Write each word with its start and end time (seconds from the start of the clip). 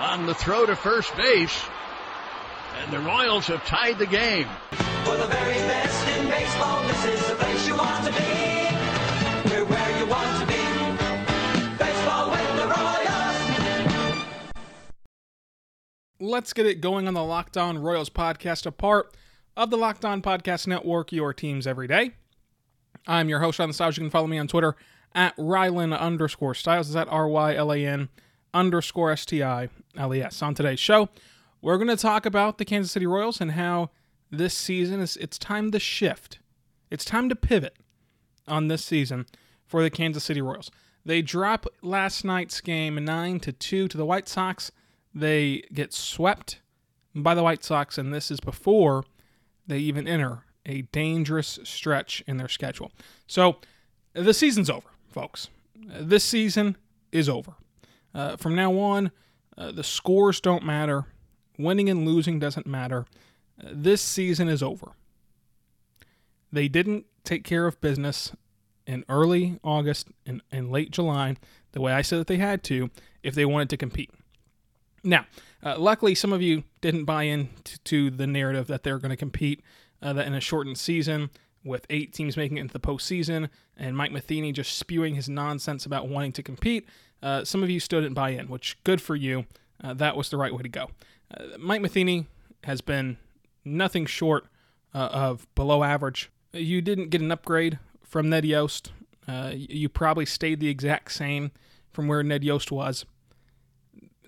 on 0.00 0.24
the 0.24 0.34
throw 0.34 0.64
to 0.64 0.74
first 0.74 1.14
base. 1.14 1.62
And 2.82 2.90
the 2.92 3.00
Royals 3.00 3.46
have 3.48 3.64
tied 3.66 3.98
the 3.98 4.06
game. 4.06 4.48
For 5.04 5.16
the 5.16 5.26
very 5.26 5.54
best 5.54 6.08
in 6.16 6.26
baseball, 6.28 6.82
this 6.88 7.04
is 7.04 7.28
the 7.28 7.34
place 7.34 7.68
you 7.68 7.76
want 7.76 8.06
to 8.06 8.12
be. 8.12 8.18
We're 9.50 9.64
where 9.66 9.98
you 9.98 10.06
want 10.06 10.40
to 10.40 10.46
be. 10.46 10.54
Baseball 11.76 12.30
with 12.30 12.56
the 12.56 12.66
Royals. 12.66 14.24
Let's 16.18 16.54
get 16.54 16.64
it 16.64 16.80
going 16.80 17.06
on 17.06 17.12
the 17.12 17.24
Locked 17.24 17.58
On 17.58 17.76
Royals 17.76 18.08
podcast, 18.08 18.64
a 18.64 18.72
part 18.72 19.14
of 19.54 19.68
the 19.68 19.76
Locked 19.76 20.06
On 20.06 20.22
Podcast 20.22 20.66
Network, 20.66 21.12
your 21.12 21.34
teams 21.34 21.66
every 21.66 21.86
day. 21.86 22.12
I'm 23.06 23.28
your 23.28 23.40
host, 23.40 23.58
Sean 23.58 23.72
Stiles. 23.74 23.98
You 23.98 24.04
can 24.04 24.10
follow 24.10 24.26
me 24.26 24.38
on 24.38 24.48
Twitter 24.48 24.76
at 25.14 25.36
Rylan 25.36 25.98
underscore 25.98 26.54
Stiles. 26.54 26.88
Is 26.88 26.94
that 26.94 27.08
R 27.08 27.28
Y 27.28 27.54
L 27.54 27.70
A 27.70 27.84
N 27.84 28.08
underscore 28.54 29.16
STI 29.16 29.68
LES. 29.96 30.42
On 30.42 30.54
today's 30.54 30.80
show, 30.80 31.08
we're 31.62 31.76
going 31.76 31.88
to 31.88 31.96
talk 31.96 32.26
about 32.26 32.58
the 32.58 32.64
Kansas 32.64 32.92
City 32.92 33.06
Royals 33.06 33.40
and 33.40 33.52
how 33.52 33.90
this 34.30 34.56
season 34.56 35.00
is 35.00 35.16
it's 35.16 35.38
time 35.38 35.70
to 35.72 35.78
shift. 35.78 36.38
It's 36.90 37.04
time 37.04 37.28
to 37.28 37.36
pivot 37.36 37.76
on 38.48 38.68
this 38.68 38.84
season 38.84 39.26
for 39.66 39.82
the 39.82 39.90
Kansas 39.90 40.24
City 40.24 40.40
Royals. 40.40 40.70
They 41.04 41.22
drop 41.22 41.66
last 41.82 42.24
night's 42.24 42.60
game 42.60 43.02
9 43.02 43.40
to 43.40 43.52
2 43.52 43.88
to 43.88 43.96
the 43.96 44.04
White 44.04 44.28
Sox. 44.28 44.70
They 45.14 45.62
get 45.72 45.92
swept 45.92 46.60
by 47.14 47.34
the 47.34 47.42
White 47.42 47.64
Sox 47.64 47.98
and 47.98 48.12
this 48.12 48.30
is 48.30 48.40
before 48.40 49.04
they 49.66 49.78
even 49.78 50.06
enter 50.06 50.44
a 50.66 50.82
dangerous 50.82 51.58
stretch 51.64 52.22
in 52.26 52.36
their 52.36 52.48
schedule. 52.48 52.92
So, 53.26 53.56
the 54.12 54.34
season's 54.34 54.68
over, 54.68 54.88
folks. 55.08 55.48
This 55.76 56.24
season 56.24 56.76
is 57.12 57.28
over. 57.28 57.54
Uh, 58.14 58.36
from 58.36 58.54
now 58.54 58.76
on, 58.78 59.10
uh, 59.56 59.70
the 59.70 59.84
scores 59.84 60.40
don't 60.40 60.64
matter. 60.64 61.04
Winning 61.58 61.88
and 61.88 62.06
losing 62.06 62.38
doesn't 62.38 62.66
matter. 62.66 63.06
Uh, 63.62 63.68
this 63.72 64.02
season 64.02 64.48
is 64.48 64.62
over. 64.62 64.92
They 66.52 66.68
didn't 66.68 67.06
take 67.24 67.44
care 67.44 67.66
of 67.66 67.80
business 67.80 68.32
in 68.86 69.04
early 69.08 69.58
August 69.62 70.08
and, 70.26 70.42
and 70.50 70.70
late 70.70 70.90
July 70.90 71.36
the 71.72 71.80
way 71.80 71.92
I 71.92 72.02
said 72.02 72.18
that 72.18 72.26
they 72.26 72.38
had 72.38 72.64
to 72.64 72.90
if 73.22 73.34
they 73.34 73.44
wanted 73.44 73.70
to 73.70 73.76
compete. 73.76 74.10
Now, 75.04 75.26
uh, 75.62 75.78
luckily, 75.78 76.14
some 76.14 76.32
of 76.32 76.42
you 76.42 76.64
didn't 76.80 77.04
buy 77.04 77.24
into 77.24 77.78
to 77.84 78.10
the 78.10 78.26
narrative 78.26 78.66
that 78.66 78.82
they're 78.82 78.98
going 78.98 79.10
to 79.10 79.16
compete 79.16 79.62
uh, 80.02 80.12
that 80.14 80.26
in 80.26 80.34
a 80.34 80.40
shortened 80.40 80.78
season 80.78 81.30
with 81.64 81.86
eight 81.90 82.12
teams 82.12 82.36
making 82.36 82.56
it 82.56 82.62
into 82.62 82.72
the 82.72 82.80
postseason 82.80 83.48
and 83.76 83.96
Mike 83.96 84.12
Matheny 84.12 84.52
just 84.52 84.78
spewing 84.78 85.14
his 85.14 85.28
nonsense 85.28 85.84
about 85.86 86.08
wanting 86.08 86.32
to 86.32 86.42
compete. 86.42 86.88
Uh, 87.22 87.44
some 87.44 87.62
of 87.62 87.70
you 87.70 87.80
still 87.80 88.00
didn't 88.00 88.14
buy 88.14 88.30
in, 88.30 88.48
which 88.48 88.82
good 88.84 89.00
for 89.00 89.14
you. 89.14 89.46
Uh, 89.82 89.94
that 89.94 90.16
was 90.16 90.30
the 90.30 90.36
right 90.36 90.54
way 90.54 90.62
to 90.62 90.68
go. 90.68 90.90
Uh, 91.34 91.44
Mike 91.58 91.80
Matheny 91.80 92.26
has 92.64 92.80
been 92.80 93.18
nothing 93.64 94.06
short 94.06 94.46
uh, 94.94 95.08
of 95.12 95.46
below 95.54 95.82
average. 95.82 96.30
You 96.52 96.80
didn't 96.80 97.10
get 97.10 97.20
an 97.20 97.30
upgrade 97.30 97.78
from 98.02 98.28
Ned 98.28 98.44
Yost. 98.44 98.92
Uh, 99.28 99.52
you 99.54 99.88
probably 99.88 100.26
stayed 100.26 100.60
the 100.60 100.68
exact 100.68 101.12
same 101.12 101.52
from 101.92 102.08
where 102.08 102.22
Ned 102.22 102.42
Yost 102.42 102.72
was. 102.72 103.04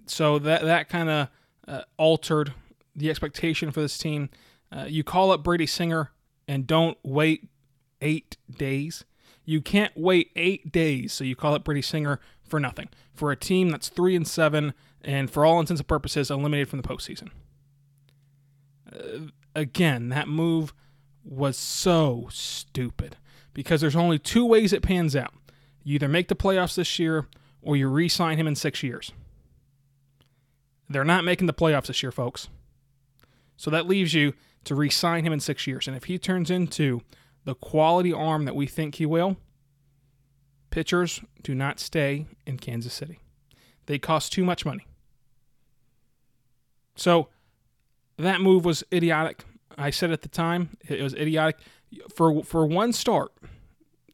So 0.07 0.39
that 0.39 0.63
that 0.63 0.89
kind 0.89 1.09
of 1.09 1.85
altered 1.97 2.53
the 2.95 3.09
expectation 3.09 3.71
for 3.71 3.81
this 3.81 3.97
team. 3.97 4.31
You 4.87 5.03
call 5.03 5.33
up 5.33 5.43
Brady 5.43 5.67
Singer 5.67 6.13
and 6.47 6.67
don't 6.67 6.99
wait 7.03 7.49
eight 8.01 8.37
days. 8.51 9.05
You 9.45 9.61
can't 9.61 9.93
wait 9.97 10.31
eight 10.37 10.71
days, 10.71 11.13
so 11.13 11.25
you 11.25 11.35
call 11.35 11.55
up 11.55 11.65
Brady 11.65 11.83
Singer 11.83 12.21
for 12.47 12.61
nothing 12.61 12.89
for 13.15 13.31
a 13.33 13.37
team 13.37 13.71
that's 13.71 13.89
three 13.89 14.17
and 14.17 14.27
seven 14.27 14.75
and 15.03 15.31
for 15.31 15.45
all 15.45 15.61
intents 15.61 15.81
and 15.81 15.89
purposes 15.89 16.31
eliminated 16.31 16.69
from 16.69 16.81
the 16.81 16.89
postseason. 16.89 17.31
Uh, 18.93 19.31
again, 19.55 20.09
that 20.11 20.29
move 20.29 20.73
was 21.25 21.57
so 21.57 22.29
stupid 22.31 23.17
because 23.55 23.81
there's 23.81 23.97
only 23.97 24.19
two 24.19 24.45
ways 24.45 24.73
it 24.73 24.83
pans 24.83 25.15
out. 25.17 25.35
You 25.85 25.97
either 25.97 26.09
make 26.09 26.29
the 26.29 26.37
playoffs 26.37 26.75
this 26.75 26.99
year 26.99 27.27
or 27.61 27.77
you 27.77 27.89
re 27.89 28.09
sign 28.09 28.39
him 28.39 28.47
in 28.47 28.55
six 28.55 28.83
years. 28.83 29.13
They're 30.89 31.05
not 31.05 31.25
making 31.25 31.47
the 31.47 31.55
playoffs 31.55 31.87
this 31.87 32.03
year, 32.03 32.13
folks. 32.13 32.49
So 33.57 33.71
that 33.71 33.87
leaves 33.87 34.15
you 34.15 34.35
to 34.65 34.75
re 34.75 34.91
sign 34.91 35.25
him 35.25 35.33
in 35.33 35.41
six 35.41 35.67
years. 35.67 35.87
And 35.87 35.97
if 35.97 36.05
he 36.05 36.19
turns 36.19 36.51
into 36.51 37.03
the 37.45 37.55
quality 37.55 38.13
arm 38.13 38.45
that 38.45 38.55
we 38.55 38.67
think 38.67 38.97
he 38.97 39.07
will, 39.07 39.37
pitchers 40.71 41.21
do 41.43 41.55
not 41.55 41.81
stay 41.81 42.27
in 42.47 42.57
Kansas 42.57 42.95
City. 42.95 43.21
They 43.87 43.99
cost 43.99 44.33
too 44.33 44.45
much 44.45 44.65
money. 44.65 44.87
So 46.95 47.29
that 48.17 48.41
move 48.41 48.65
was 48.65 48.85
idiotic. 48.93 49.45
I 49.77 49.91
said 49.91 50.11
at 50.11 50.23
the 50.23 50.29
time 50.29 50.77
it 50.87 51.03
was 51.03 51.15
idiotic. 51.15 51.59
For 52.15 52.43
for 52.43 52.67
one 52.67 52.93
start, 52.93 53.33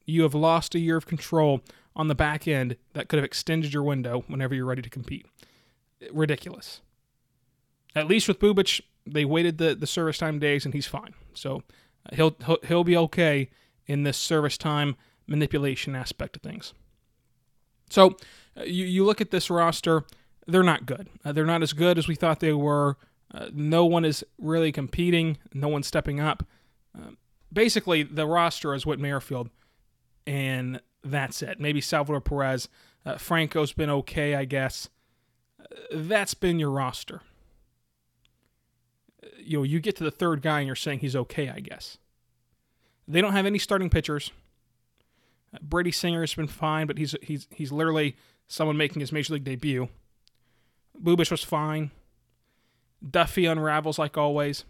you 0.04 0.22
have 0.22 0.34
lost 0.34 0.74
a 0.74 0.78
year 0.78 0.96
of 0.96 1.06
control 1.06 1.60
on 1.94 2.08
the 2.08 2.14
back 2.14 2.46
end 2.48 2.76
that 2.94 3.08
could 3.08 3.18
have 3.18 3.24
extended 3.24 3.72
your 3.72 3.82
window 3.82 4.24
whenever 4.28 4.54
you're 4.54 4.64
ready 4.64 4.82
to 4.82 4.90
compete. 4.90 5.26
Ridiculous. 6.12 6.80
At 7.94 8.06
least 8.06 8.28
with 8.28 8.38
Bubic, 8.38 8.80
they 9.04 9.24
waited 9.24 9.58
the, 9.58 9.74
the 9.74 9.86
service 9.86 10.18
time 10.18 10.38
days 10.38 10.64
and 10.64 10.74
he's 10.74 10.86
fine. 10.86 11.14
So 11.34 11.62
he'll, 12.12 12.36
he'll 12.66 12.84
be 12.84 12.96
okay 12.96 13.50
in 13.86 14.02
this 14.02 14.16
service 14.16 14.58
time 14.58 14.96
manipulation 15.26 15.94
aspect 15.94 16.36
of 16.36 16.42
things. 16.42 16.72
So 17.90 18.16
uh, 18.56 18.64
you 18.64 18.84
you 18.84 19.04
look 19.04 19.20
at 19.20 19.30
this 19.30 19.50
roster, 19.50 20.04
they're 20.46 20.62
not 20.62 20.86
good. 20.86 21.08
Uh, 21.24 21.32
they're 21.32 21.46
not 21.46 21.62
as 21.62 21.72
good 21.72 21.98
as 21.98 22.08
we 22.08 22.14
thought 22.14 22.40
they 22.40 22.52
were. 22.52 22.96
Uh, 23.32 23.48
no 23.52 23.84
one 23.84 24.04
is 24.04 24.24
really 24.38 24.72
competing. 24.72 25.38
No 25.52 25.68
one's 25.68 25.86
stepping 25.86 26.20
up. 26.20 26.44
Uh, 26.96 27.12
basically, 27.52 28.02
the 28.02 28.26
roster 28.26 28.74
is 28.74 28.86
Whit 28.86 28.98
Merrifield, 28.98 29.50
and 30.26 30.80
that's 31.04 31.42
it. 31.42 31.60
Maybe 31.60 31.80
Salvador 31.80 32.20
Perez. 32.20 32.68
Uh, 33.04 33.16
Franco's 33.16 33.72
been 33.72 33.90
okay, 33.90 34.34
I 34.34 34.44
guess. 34.44 34.88
Uh, 35.60 35.64
that's 35.92 36.34
been 36.34 36.58
your 36.58 36.70
roster. 36.70 37.22
You 39.38 39.58
know, 39.58 39.62
you 39.64 39.80
get 39.80 39.96
to 39.96 40.04
the 40.04 40.10
third 40.10 40.42
guy 40.42 40.60
and 40.60 40.66
you're 40.66 40.76
saying 40.76 41.00
he's 41.00 41.16
okay, 41.16 41.48
I 41.48 41.60
guess. 41.60 41.98
They 43.06 43.20
don't 43.20 43.32
have 43.32 43.46
any 43.46 43.58
starting 43.58 43.90
pitchers. 43.90 44.30
Uh, 45.54 45.58
Brady 45.62 45.90
Singer 45.90 46.20
has 46.20 46.34
been 46.34 46.46
fine, 46.46 46.86
but 46.86 46.98
he's 46.98 47.14
he's 47.22 47.46
he's 47.50 47.72
literally 47.72 48.16
someone 48.46 48.76
making 48.76 49.00
his 49.00 49.12
major 49.12 49.34
league 49.34 49.44
debut. 49.44 49.88
Bubic 51.02 51.30
was 51.30 51.42
fine. 51.44 51.90
Duffy 53.08 53.46
unravels 53.46 53.98
like 53.98 54.18
always. 54.18 54.64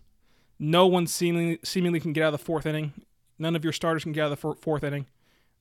No 0.58 0.86
one 0.86 1.06
seemingly, 1.06 1.58
seemingly 1.62 2.00
can 2.00 2.12
get 2.12 2.24
out 2.24 2.34
of 2.34 2.40
the 2.40 2.44
fourth 2.44 2.66
inning. 2.66 2.92
None 3.38 3.56
of 3.56 3.64
your 3.64 3.72
starters 3.72 4.02
can 4.02 4.12
get 4.12 4.22
out 4.22 4.32
of 4.32 4.40
the 4.40 4.54
fourth 4.60 4.84
inning. 4.84 5.06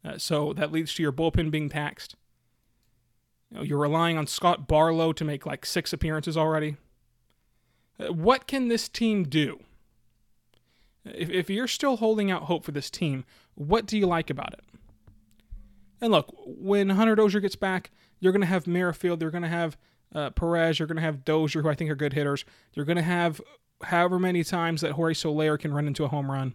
Uh, 0.04 0.18
so 0.18 0.54
that 0.54 0.72
leads 0.72 0.94
to 0.96 1.04
your 1.04 1.12
bullpen 1.12 1.52
being 1.52 1.70
taxed. 1.70 2.16
You 3.52 3.58
know, 3.58 3.64
you're 3.64 3.78
relying 3.78 4.18
on 4.18 4.28
Scott 4.28 4.68
Barlow 4.68 5.14
to 5.14 5.24
make 5.24 5.46
like 5.46 5.66
six 5.66 5.94
appearances 5.94 6.36
already. 6.36 6.78
What 7.98 8.48
can 8.48 8.68
this 8.68 8.88
team 8.88 9.24
do? 9.24 9.60
If, 11.06 11.30
if 11.30 11.50
you're 11.50 11.68
still 11.68 11.98
holding 11.98 12.30
out 12.30 12.44
hope 12.44 12.64
for 12.64 12.72
this 12.72 12.90
team, 12.90 13.26
what 13.56 13.86
do 13.86 13.98
you 13.98 14.06
like 14.06 14.30
about 14.30 14.54
it? 14.54 14.62
And 16.00 16.12
look, 16.12 16.34
when 16.46 16.90
Hunter 16.90 17.16
Dozier 17.16 17.42
gets 17.42 17.56
back, 17.56 17.92
you're 18.20 18.32
going 18.32 18.42
to 18.42 18.48
have 18.48 18.68
Merrifield, 18.68 19.22
you're 19.22 19.32
going 19.32 19.44
to 19.44 19.50
have 19.50 19.78
uh, 20.14 20.30
Perez, 20.32 20.80
you're 20.80 20.88
going 20.88 20.98
to 20.98 21.02
have 21.02 21.26
Dozier, 21.26 21.62
who 21.62 21.70
I 21.70 21.76
think 21.76 21.90
are 21.90 21.96
good 21.96 22.14
hitters. 22.14 22.46
You're 22.74 22.86
going 22.86 22.98
to 22.98 23.02
have 23.02 23.42
however 23.84 24.20
many 24.20 24.44
times 24.44 24.82
that 24.82 24.94
Jorge 24.94 25.14
Soler 25.14 25.58
can 25.58 25.74
run 25.74 25.88
into 25.88 26.04
a 26.04 26.08
home 26.08 26.32
run. 26.32 26.54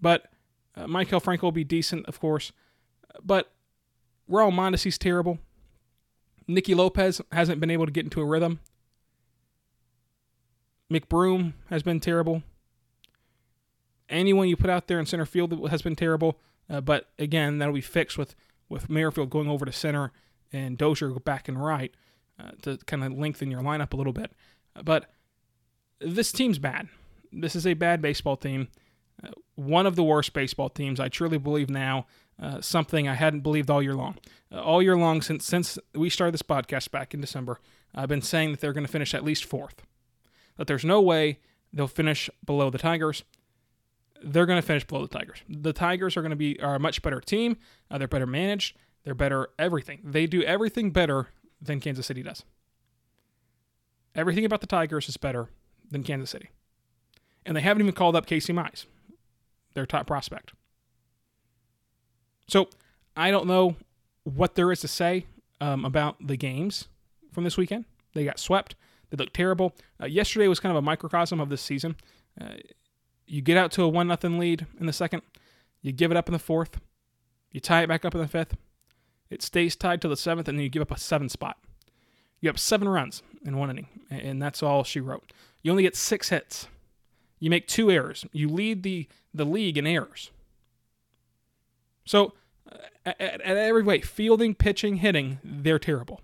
But 0.00 0.30
uh, 0.76 0.86
Maikel 0.86 1.22
Franco 1.22 1.46
will 1.46 1.52
be 1.52 1.64
decent, 1.64 2.06
of 2.06 2.20
course. 2.20 2.52
But 3.22 3.50
Raul 4.30 4.52
Mondesi's 4.52 4.98
terrible. 4.98 5.38
Nicky 6.46 6.74
Lopez 6.74 7.20
hasn't 7.32 7.60
been 7.60 7.70
able 7.70 7.86
to 7.86 7.92
get 7.92 8.04
into 8.04 8.20
a 8.20 8.24
rhythm. 8.24 8.60
McBroom 10.90 11.52
has 11.68 11.82
been 11.82 12.00
terrible. 12.00 12.42
Anyone 14.08 14.48
you 14.48 14.56
put 14.56 14.70
out 14.70 14.88
there 14.88 14.98
in 14.98 15.06
center 15.06 15.26
field 15.26 15.68
has 15.70 15.82
been 15.82 15.96
terrible. 15.96 16.38
Uh, 16.70 16.80
but 16.80 17.08
again, 17.18 17.58
that'll 17.58 17.74
be 17.74 17.80
fixed 17.80 18.18
with 18.18 18.34
with 18.68 18.90
Merrifield 18.90 19.30
going 19.30 19.48
over 19.48 19.64
to 19.64 19.72
center 19.72 20.12
and 20.52 20.76
Dozier 20.76 21.10
back 21.10 21.48
and 21.48 21.62
right. 21.62 21.94
uh, 22.38 22.50
to 22.62 22.76
kind 22.86 23.02
of 23.02 23.12
lengthen 23.12 23.50
your 23.50 23.62
lineup 23.62 23.92
a 23.92 23.96
little 23.96 24.12
bit. 24.12 24.30
But 24.84 25.10
this 26.00 26.32
team's 26.32 26.58
bad. 26.58 26.88
This 27.32 27.56
is 27.56 27.66
a 27.66 27.74
bad 27.74 28.02
baseball 28.02 28.36
team. 28.36 28.68
Uh, 29.22 29.30
one 29.54 29.86
of 29.86 29.96
the 29.96 30.04
worst 30.04 30.32
baseball 30.32 30.68
teams. 30.68 31.00
I 31.00 31.08
truly 31.08 31.38
believe 31.38 31.70
now. 31.70 32.06
Uh, 32.40 32.60
something 32.60 33.08
I 33.08 33.14
hadn't 33.14 33.40
believed 33.40 33.68
all 33.68 33.82
year 33.82 33.94
long. 33.94 34.16
Uh, 34.52 34.62
all 34.62 34.80
year 34.80 34.96
long 34.96 35.22
since 35.22 35.44
since 35.44 35.78
we 35.94 36.08
started 36.08 36.32
this 36.32 36.42
podcast 36.42 36.90
back 36.90 37.12
in 37.12 37.20
December, 37.20 37.58
I've 37.94 38.08
been 38.08 38.22
saying 38.22 38.52
that 38.52 38.60
they're 38.60 38.72
going 38.72 38.86
to 38.86 38.92
finish 38.92 39.12
at 39.14 39.24
least 39.24 39.44
fourth. 39.44 39.82
That 40.58 40.66
there's 40.66 40.84
no 40.84 41.00
way 41.00 41.38
they'll 41.72 41.88
finish 41.88 42.28
below 42.44 42.68
the 42.68 42.78
Tigers. 42.78 43.24
They're 44.22 44.46
going 44.46 44.60
to 44.60 44.66
finish 44.66 44.84
below 44.84 45.06
the 45.06 45.18
Tigers. 45.18 45.38
The 45.48 45.72
Tigers 45.72 46.16
are 46.16 46.22
going 46.22 46.30
to 46.30 46.36
be 46.36 46.60
are 46.60 46.74
a 46.74 46.80
much 46.80 47.00
better 47.00 47.20
team. 47.20 47.56
Uh, 47.90 47.96
they're 47.96 48.08
better 48.08 48.26
managed. 48.26 48.76
They're 49.04 49.14
better 49.14 49.48
everything. 49.58 50.00
They 50.04 50.26
do 50.26 50.42
everything 50.42 50.90
better 50.90 51.28
than 51.62 51.80
Kansas 51.80 52.06
City 52.06 52.22
does. 52.22 52.44
Everything 54.14 54.44
about 54.44 54.60
the 54.60 54.66
Tigers 54.66 55.08
is 55.08 55.16
better 55.16 55.48
than 55.90 56.02
Kansas 56.02 56.30
City. 56.30 56.50
And 57.46 57.56
they 57.56 57.60
haven't 57.60 57.80
even 57.80 57.94
called 57.94 58.16
up 58.16 58.26
Casey 58.26 58.52
Mize, 58.52 58.84
their 59.74 59.86
top 59.86 60.06
prospect. 60.06 60.52
So 62.48 62.68
I 63.16 63.30
don't 63.30 63.46
know 63.46 63.76
what 64.24 64.54
there 64.54 64.72
is 64.72 64.80
to 64.80 64.88
say 64.88 65.26
um, 65.60 65.84
about 65.84 66.26
the 66.26 66.36
games 66.36 66.88
from 67.32 67.44
this 67.44 67.56
weekend. 67.56 67.84
They 68.14 68.24
got 68.24 68.38
swept. 68.38 68.74
They 69.10 69.16
looked 69.16 69.34
terrible. 69.34 69.74
Uh, 70.00 70.06
yesterday 70.06 70.48
was 70.48 70.60
kind 70.60 70.70
of 70.70 70.76
a 70.76 70.82
microcosm 70.82 71.40
of 71.40 71.48
this 71.48 71.62
season. 71.62 71.96
Uh, 72.40 72.54
you 73.26 73.42
get 73.42 73.56
out 73.56 73.72
to 73.72 73.82
a 73.82 73.88
one 73.88 74.08
nothing 74.08 74.38
lead 74.38 74.66
in 74.78 74.86
the 74.86 74.92
second. 74.92 75.22
You 75.82 75.92
give 75.92 76.10
it 76.10 76.16
up 76.16 76.28
in 76.28 76.32
the 76.32 76.38
fourth. 76.38 76.80
You 77.52 77.60
tie 77.60 77.82
it 77.82 77.86
back 77.86 78.04
up 78.04 78.14
in 78.14 78.20
the 78.20 78.28
fifth. 78.28 78.56
It 79.30 79.42
stays 79.42 79.76
tied 79.76 80.00
till 80.00 80.10
the 80.10 80.16
seventh, 80.16 80.48
and 80.48 80.58
then 80.58 80.64
you 80.64 80.70
give 80.70 80.82
up 80.82 80.90
a 80.90 80.98
seven 80.98 81.28
spot. 81.28 81.58
You 82.40 82.48
have 82.48 82.58
seven 82.58 82.88
runs 82.88 83.22
in 83.44 83.56
one 83.56 83.70
inning, 83.70 83.88
and 84.10 84.40
that's 84.40 84.62
all 84.62 84.84
she 84.84 85.00
wrote. 85.00 85.32
You 85.62 85.70
only 85.70 85.82
get 85.82 85.96
six 85.96 86.28
hits. 86.28 86.68
You 87.38 87.50
make 87.50 87.66
two 87.66 87.90
errors. 87.90 88.24
You 88.32 88.48
lead 88.48 88.82
the, 88.82 89.06
the 89.34 89.44
league 89.44 89.76
in 89.76 89.86
errors. 89.86 90.30
So, 92.04 92.34
uh, 92.70 92.78
at, 93.04 93.20
at 93.20 93.56
every 93.56 93.82
way, 93.82 94.00
fielding, 94.00 94.54
pitching, 94.54 94.96
hitting, 94.96 95.38
they're 95.44 95.78
terrible. 95.78 96.20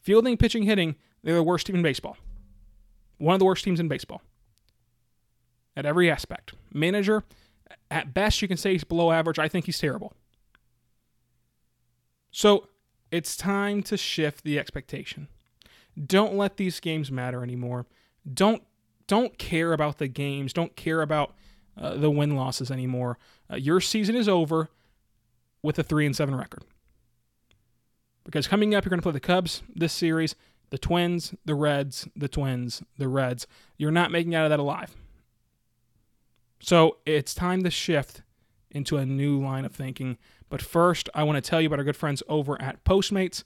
Fielding, 0.00 0.36
pitching, 0.36 0.64
hitting, 0.64 0.96
they're 1.24 1.34
the 1.34 1.42
worst 1.42 1.66
team 1.66 1.76
in 1.76 1.82
baseball. 1.82 2.16
One 3.18 3.34
of 3.34 3.38
the 3.38 3.44
worst 3.44 3.64
teams 3.64 3.80
in 3.80 3.88
baseball. 3.88 4.22
At 5.76 5.86
every 5.86 6.10
aspect. 6.10 6.52
Manager, 6.72 7.24
at 7.90 8.14
best, 8.14 8.40
you 8.42 8.48
can 8.48 8.56
say 8.56 8.72
he's 8.72 8.84
below 8.84 9.10
average. 9.10 9.38
I 9.38 9.48
think 9.48 9.66
he's 9.66 9.78
terrible. 9.78 10.12
So, 12.30 12.68
it's 13.10 13.36
time 13.36 13.82
to 13.84 13.96
shift 13.96 14.44
the 14.44 14.58
expectation. 14.58 15.28
Don't 16.06 16.34
let 16.34 16.56
these 16.56 16.80
games 16.80 17.10
matter 17.10 17.42
anymore. 17.42 17.86
Don't 18.32 18.62
don't 19.06 19.38
care 19.38 19.72
about 19.72 19.98
the 19.98 20.08
games. 20.08 20.52
Don't 20.52 20.74
care 20.76 21.02
about 21.02 21.34
uh, 21.76 21.94
the 21.94 22.10
win 22.10 22.34
losses 22.34 22.70
anymore. 22.70 23.18
Uh, 23.50 23.56
your 23.56 23.80
season 23.80 24.16
is 24.16 24.28
over 24.28 24.70
with 25.62 25.78
a 25.78 25.82
three 25.82 26.06
and 26.06 26.16
seven 26.16 26.34
record. 26.34 26.64
Because 28.24 28.48
coming 28.48 28.74
up, 28.74 28.84
you're 28.84 28.90
going 28.90 29.00
to 29.00 29.02
play 29.02 29.12
the 29.12 29.20
Cubs 29.20 29.62
this 29.74 29.92
series, 29.92 30.34
the 30.74 30.78
Twins, 30.78 31.32
the 31.44 31.54
Reds, 31.54 32.08
the 32.16 32.26
Twins, 32.26 32.82
the 32.98 33.06
Reds. 33.06 33.46
You're 33.76 33.92
not 33.92 34.10
making 34.10 34.34
out 34.34 34.42
of 34.42 34.50
that 34.50 34.58
alive. 34.58 34.96
So 36.58 36.96
it's 37.06 37.32
time 37.32 37.62
to 37.62 37.70
shift 37.70 38.22
into 38.72 38.96
a 38.96 39.06
new 39.06 39.40
line 39.40 39.64
of 39.64 39.72
thinking. 39.72 40.18
But 40.48 40.60
first, 40.60 41.08
I 41.14 41.22
want 41.22 41.36
to 41.36 41.48
tell 41.48 41.60
you 41.60 41.68
about 41.68 41.78
our 41.78 41.84
good 41.84 41.94
friends 41.94 42.24
over 42.28 42.60
at 42.60 42.82
Postmates. 42.82 43.44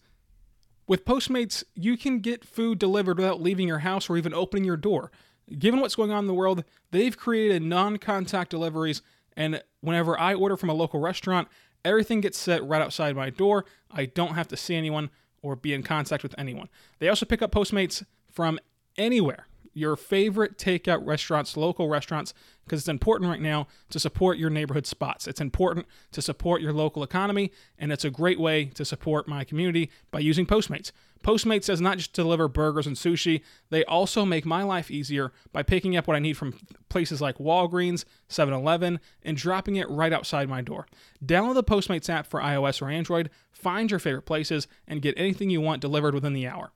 With 0.86 1.04
Postmates, 1.04 1.64
you 1.74 1.98
can 1.98 2.20
get 2.20 2.46
food 2.46 2.78
delivered 2.78 3.18
without 3.18 3.42
leaving 3.42 3.68
your 3.68 3.80
house 3.80 4.08
or 4.08 4.16
even 4.16 4.32
opening 4.32 4.64
your 4.64 4.78
door. 4.78 5.12
Given 5.58 5.80
what's 5.80 5.96
going 5.96 6.10
on 6.10 6.20
in 6.20 6.28
the 6.28 6.32
world, 6.32 6.64
they've 6.92 7.14
created 7.14 7.60
non 7.62 7.98
contact 7.98 8.52
deliveries, 8.52 9.02
and 9.36 9.62
whenever 9.82 10.18
I 10.18 10.32
order 10.32 10.56
from 10.56 10.70
a 10.70 10.74
local 10.74 10.98
restaurant, 10.98 11.48
everything 11.84 12.22
gets 12.22 12.38
set 12.38 12.64
right 12.64 12.80
outside 12.80 13.14
my 13.14 13.28
door. 13.28 13.66
I 13.90 14.06
don't 14.06 14.34
have 14.34 14.48
to 14.48 14.56
see 14.56 14.76
anyone 14.76 15.10
or 15.42 15.56
be 15.56 15.74
in 15.74 15.82
contact 15.82 16.22
with 16.22 16.34
anyone. 16.38 16.68
They 16.98 17.08
also 17.08 17.26
pick 17.26 17.42
up 17.42 17.52
Postmates 17.52 18.04
from 18.30 18.58
anywhere 18.96 19.46
your 19.78 19.96
favorite 19.96 20.58
takeout 20.58 21.06
restaurants, 21.06 21.56
local 21.56 21.88
restaurants, 21.88 22.34
because 22.64 22.80
it's 22.80 22.88
important 22.88 23.30
right 23.30 23.40
now 23.40 23.68
to 23.90 24.00
support 24.00 24.36
your 24.36 24.50
neighborhood 24.50 24.86
spots. 24.86 25.28
It's 25.28 25.40
important 25.40 25.86
to 26.12 26.20
support 26.20 26.60
your 26.60 26.72
local 26.72 27.02
economy, 27.04 27.52
and 27.78 27.92
it's 27.92 28.04
a 28.04 28.10
great 28.10 28.40
way 28.40 28.66
to 28.66 28.84
support 28.84 29.28
my 29.28 29.44
community 29.44 29.90
by 30.10 30.18
using 30.18 30.46
Postmates. 30.46 30.90
Postmates 31.22 31.66
does 31.66 31.80
not 31.80 31.98
just 31.98 32.12
deliver 32.12 32.48
burgers 32.48 32.86
and 32.86 32.96
sushi, 32.96 33.42
they 33.70 33.84
also 33.84 34.24
make 34.24 34.46
my 34.46 34.62
life 34.62 34.90
easier 34.90 35.32
by 35.52 35.62
picking 35.62 35.96
up 35.96 36.06
what 36.06 36.16
I 36.16 36.20
need 36.20 36.36
from 36.36 36.58
places 36.88 37.20
like 37.20 37.38
Walgreens, 37.38 38.04
7 38.28 38.54
Eleven, 38.54 39.00
and 39.22 39.36
dropping 39.36 39.76
it 39.76 39.90
right 39.90 40.12
outside 40.12 40.48
my 40.48 40.60
door. 40.60 40.86
Download 41.24 41.54
the 41.54 41.64
Postmates 41.64 42.08
app 42.08 42.26
for 42.26 42.40
iOS 42.40 42.80
or 42.80 42.88
Android, 42.88 43.30
find 43.50 43.90
your 43.90 44.00
favorite 44.00 44.22
places, 44.22 44.68
and 44.86 45.02
get 45.02 45.14
anything 45.18 45.50
you 45.50 45.60
want 45.60 45.82
delivered 45.82 46.14
within 46.14 46.32
the 46.32 46.46
hour. 46.46 46.72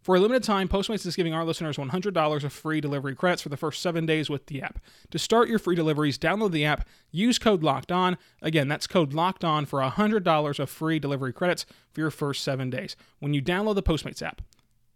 For 0.00 0.14
a 0.14 0.20
limited 0.20 0.44
time, 0.44 0.68
Postmates 0.68 1.04
is 1.04 1.16
giving 1.16 1.34
our 1.34 1.44
listeners 1.44 1.76
$100 1.76 2.44
of 2.44 2.52
free 2.52 2.80
delivery 2.80 3.14
credits 3.14 3.42
for 3.42 3.48
the 3.48 3.56
first 3.56 3.82
seven 3.82 4.06
days 4.06 4.30
with 4.30 4.46
the 4.46 4.62
app. 4.62 4.78
To 5.10 5.18
start 5.18 5.48
your 5.48 5.58
free 5.58 5.76
deliveries, 5.76 6.18
download 6.18 6.52
the 6.52 6.64
app, 6.64 6.86
use 7.10 7.38
code 7.38 7.62
Locked 7.62 7.92
On. 7.92 8.16
Again, 8.40 8.68
that's 8.68 8.86
code 8.86 9.12
Locked 9.12 9.44
On 9.44 9.66
for 9.66 9.80
$100 9.80 10.58
of 10.58 10.70
free 10.70 10.98
delivery 10.98 11.32
credits 11.32 11.66
for 11.92 12.00
your 12.00 12.10
first 12.10 12.42
seven 12.44 12.70
days 12.70 12.96
when 13.18 13.34
you 13.34 13.42
download 13.42 13.74
the 13.74 13.82
Postmates 13.82 14.22
app. 14.22 14.40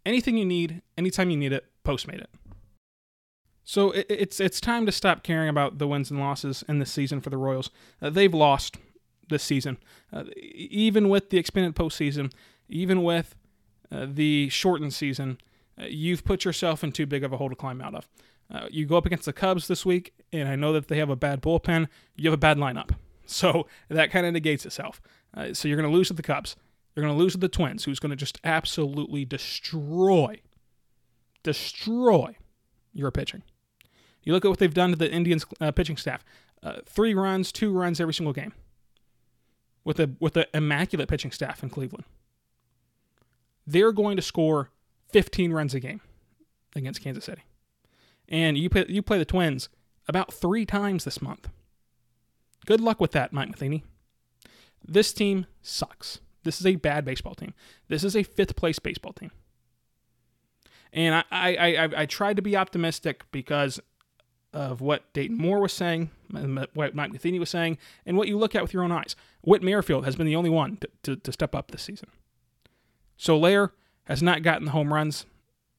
Anything 0.06 0.36
you 0.36 0.46
need, 0.46 0.82
anytime 0.96 1.30
you 1.30 1.36
need 1.36 1.52
it, 1.52 1.66
Postmate 1.84 2.20
it. 2.20 2.30
So 3.64 3.92
it's 3.94 4.40
it's 4.40 4.60
time 4.60 4.86
to 4.86 4.92
stop 4.92 5.22
caring 5.22 5.48
about 5.48 5.78
the 5.78 5.86
wins 5.86 6.10
and 6.10 6.18
losses 6.18 6.64
in 6.68 6.78
this 6.78 6.90
season 6.90 7.20
for 7.20 7.30
the 7.30 7.36
Royals. 7.36 7.70
Uh, 8.00 8.10
they've 8.10 8.34
lost 8.34 8.76
this 9.28 9.42
season, 9.42 9.78
uh, 10.12 10.24
even 10.36 11.08
with 11.08 11.30
the 11.30 11.38
expanded 11.38 11.74
postseason, 11.74 12.32
even 12.68 13.02
with 13.02 13.36
uh, 13.92 14.06
the 14.08 14.48
shortened 14.48 14.94
season, 14.94 15.38
uh, 15.80 15.84
you've 15.88 16.24
put 16.24 16.44
yourself 16.44 16.82
in 16.82 16.92
too 16.92 17.06
big 17.06 17.24
of 17.24 17.32
a 17.32 17.36
hole 17.36 17.50
to 17.50 17.56
climb 17.56 17.80
out 17.80 17.94
of. 17.94 18.08
Uh, 18.50 18.66
you 18.70 18.86
go 18.86 18.96
up 18.96 19.06
against 19.06 19.24
the 19.24 19.32
Cubs 19.32 19.68
this 19.68 19.84
week, 19.84 20.14
and 20.32 20.48
I 20.48 20.56
know 20.56 20.72
that 20.72 20.88
they 20.88 20.98
have 20.98 21.10
a 21.10 21.16
bad 21.16 21.42
bullpen. 21.42 21.88
You 22.16 22.30
have 22.30 22.34
a 22.34 22.40
bad 22.40 22.58
lineup. 22.58 22.90
So 23.24 23.68
that 23.88 24.10
kind 24.10 24.26
of 24.26 24.32
negates 24.34 24.66
itself. 24.66 25.00
Uh, 25.32 25.54
so 25.54 25.66
you're 25.66 25.78
going 25.78 25.88
to 25.88 25.96
lose 25.96 26.08
to 26.08 26.12
the 26.12 26.24
Cubs. 26.24 26.56
You're 26.94 27.04
going 27.04 27.16
to 27.16 27.18
lose 27.18 27.32
to 27.32 27.38
the 27.38 27.48
Twins, 27.48 27.84
who's 27.84 28.00
going 28.00 28.10
to 28.10 28.16
just 28.16 28.38
absolutely 28.44 29.24
destroy, 29.24 30.40
destroy 31.44 32.36
your 32.92 33.10
pitching. 33.12 33.44
You 34.22 34.34
look 34.34 34.44
at 34.44 34.48
what 34.48 34.58
they've 34.58 34.74
done 34.74 34.90
to 34.90 34.96
the 34.96 35.10
Indians 35.10 35.46
pitching 35.76 35.96
staff: 35.96 36.24
three 36.84 37.14
runs, 37.14 37.52
two 37.52 37.72
runs 37.72 38.00
every 38.00 38.12
single 38.12 38.34
game, 38.34 38.52
with 39.84 40.00
a 40.00 40.10
with 40.18 40.36
an 40.36 40.46
immaculate 40.52 41.08
pitching 41.08 41.30
staff 41.30 41.62
in 41.62 41.70
Cleveland 41.70 42.04
they're 43.66 43.92
going 43.92 44.16
to 44.16 44.22
score 44.22 44.70
15 45.12 45.52
runs 45.52 45.74
a 45.74 45.80
game 45.80 46.00
against 46.74 47.02
Kansas 47.02 47.24
City. 47.24 47.42
And 48.28 48.56
you 48.56 48.70
play, 48.70 48.86
you 48.88 49.02
play 49.02 49.18
the 49.18 49.24
Twins 49.24 49.68
about 50.08 50.32
three 50.32 50.64
times 50.64 51.04
this 51.04 51.20
month. 51.20 51.48
Good 52.66 52.80
luck 52.80 53.00
with 53.00 53.12
that, 53.12 53.32
Mike 53.32 53.50
Matheny. 53.50 53.84
This 54.86 55.12
team 55.12 55.46
sucks. 55.60 56.20
This 56.44 56.60
is 56.60 56.66
a 56.66 56.76
bad 56.76 57.04
baseball 57.04 57.34
team. 57.34 57.54
This 57.88 58.04
is 58.04 58.16
a 58.16 58.22
fifth 58.22 58.56
place 58.56 58.78
baseball 58.78 59.12
team. 59.12 59.30
And 60.92 61.14
I, 61.14 61.24
I, 61.30 61.76
I, 61.76 61.88
I 61.98 62.06
tried 62.06 62.36
to 62.36 62.42
be 62.42 62.56
optimistic 62.56 63.24
because 63.32 63.80
of 64.52 64.80
what 64.80 65.10
Dayton 65.12 65.36
Moore 65.38 65.60
was 65.60 65.72
saying, 65.72 66.10
what 66.74 66.94
Mike 66.94 67.12
Matheny 67.12 67.38
was 67.38 67.48
saying, 67.48 67.78
and 68.04 68.16
what 68.16 68.28
you 68.28 68.36
look 68.36 68.54
at 68.54 68.62
with 68.62 68.74
your 68.74 68.82
own 68.82 68.92
eyes. 68.92 69.16
Whit 69.42 69.62
Merrifield 69.62 70.04
has 70.04 70.16
been 70.16 70.26
the 70.26 70.36
only 70.36 70.50
one 70.50 70.76
to, 70.78 70.88
to, 71.04 71.16
to 71.16 71.32
step 71.32 71.54
up 71.54 71.70
this 71.70 71.82
season. 71.82 72.08
Soler 73.16 73.72
has 74.04 74.22
not 74.22 74.42
gotten 74.42 74.66
the 74.66 74.72
home 74.72 74.92
runs 74.92 75.26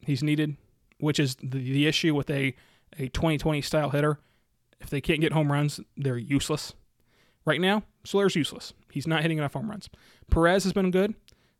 he's 0.05 0.23
needed, 0.23 0.57
which 0.99 1.19
is 1.19 1.35
the, 1.35 1.57
the 1.57 1.87
issue 1.87 2.13
with 2.13 2.29
a, 2.29 2.55
a 2.97 3.07
2020 3.09 3.61
style 3.61 3.89
hitter. 3.89 4.19
If 4.79 4.89
they 4.89 5.01
can't 5.01 5.21
get 5.21 5.33
home 5.33 5.51
runs, 5.51 5.79
they're 5.95 6.17
useless. 6.17 6.73
Right 7.45 7.61
now, 7.61 7.83
Soler's 8.03 8.35
useless. 8.35 8.73
He's 8.91 9.07
not 9.07 9.21
hitting 9.21 9.37
enough 9.37 9.53
home 9.53 9.69
runs. 9.69 9.89
Perez 10.29 10.63
has 10.63 10.73
been 10.73 10.91
good. 10.91 11.15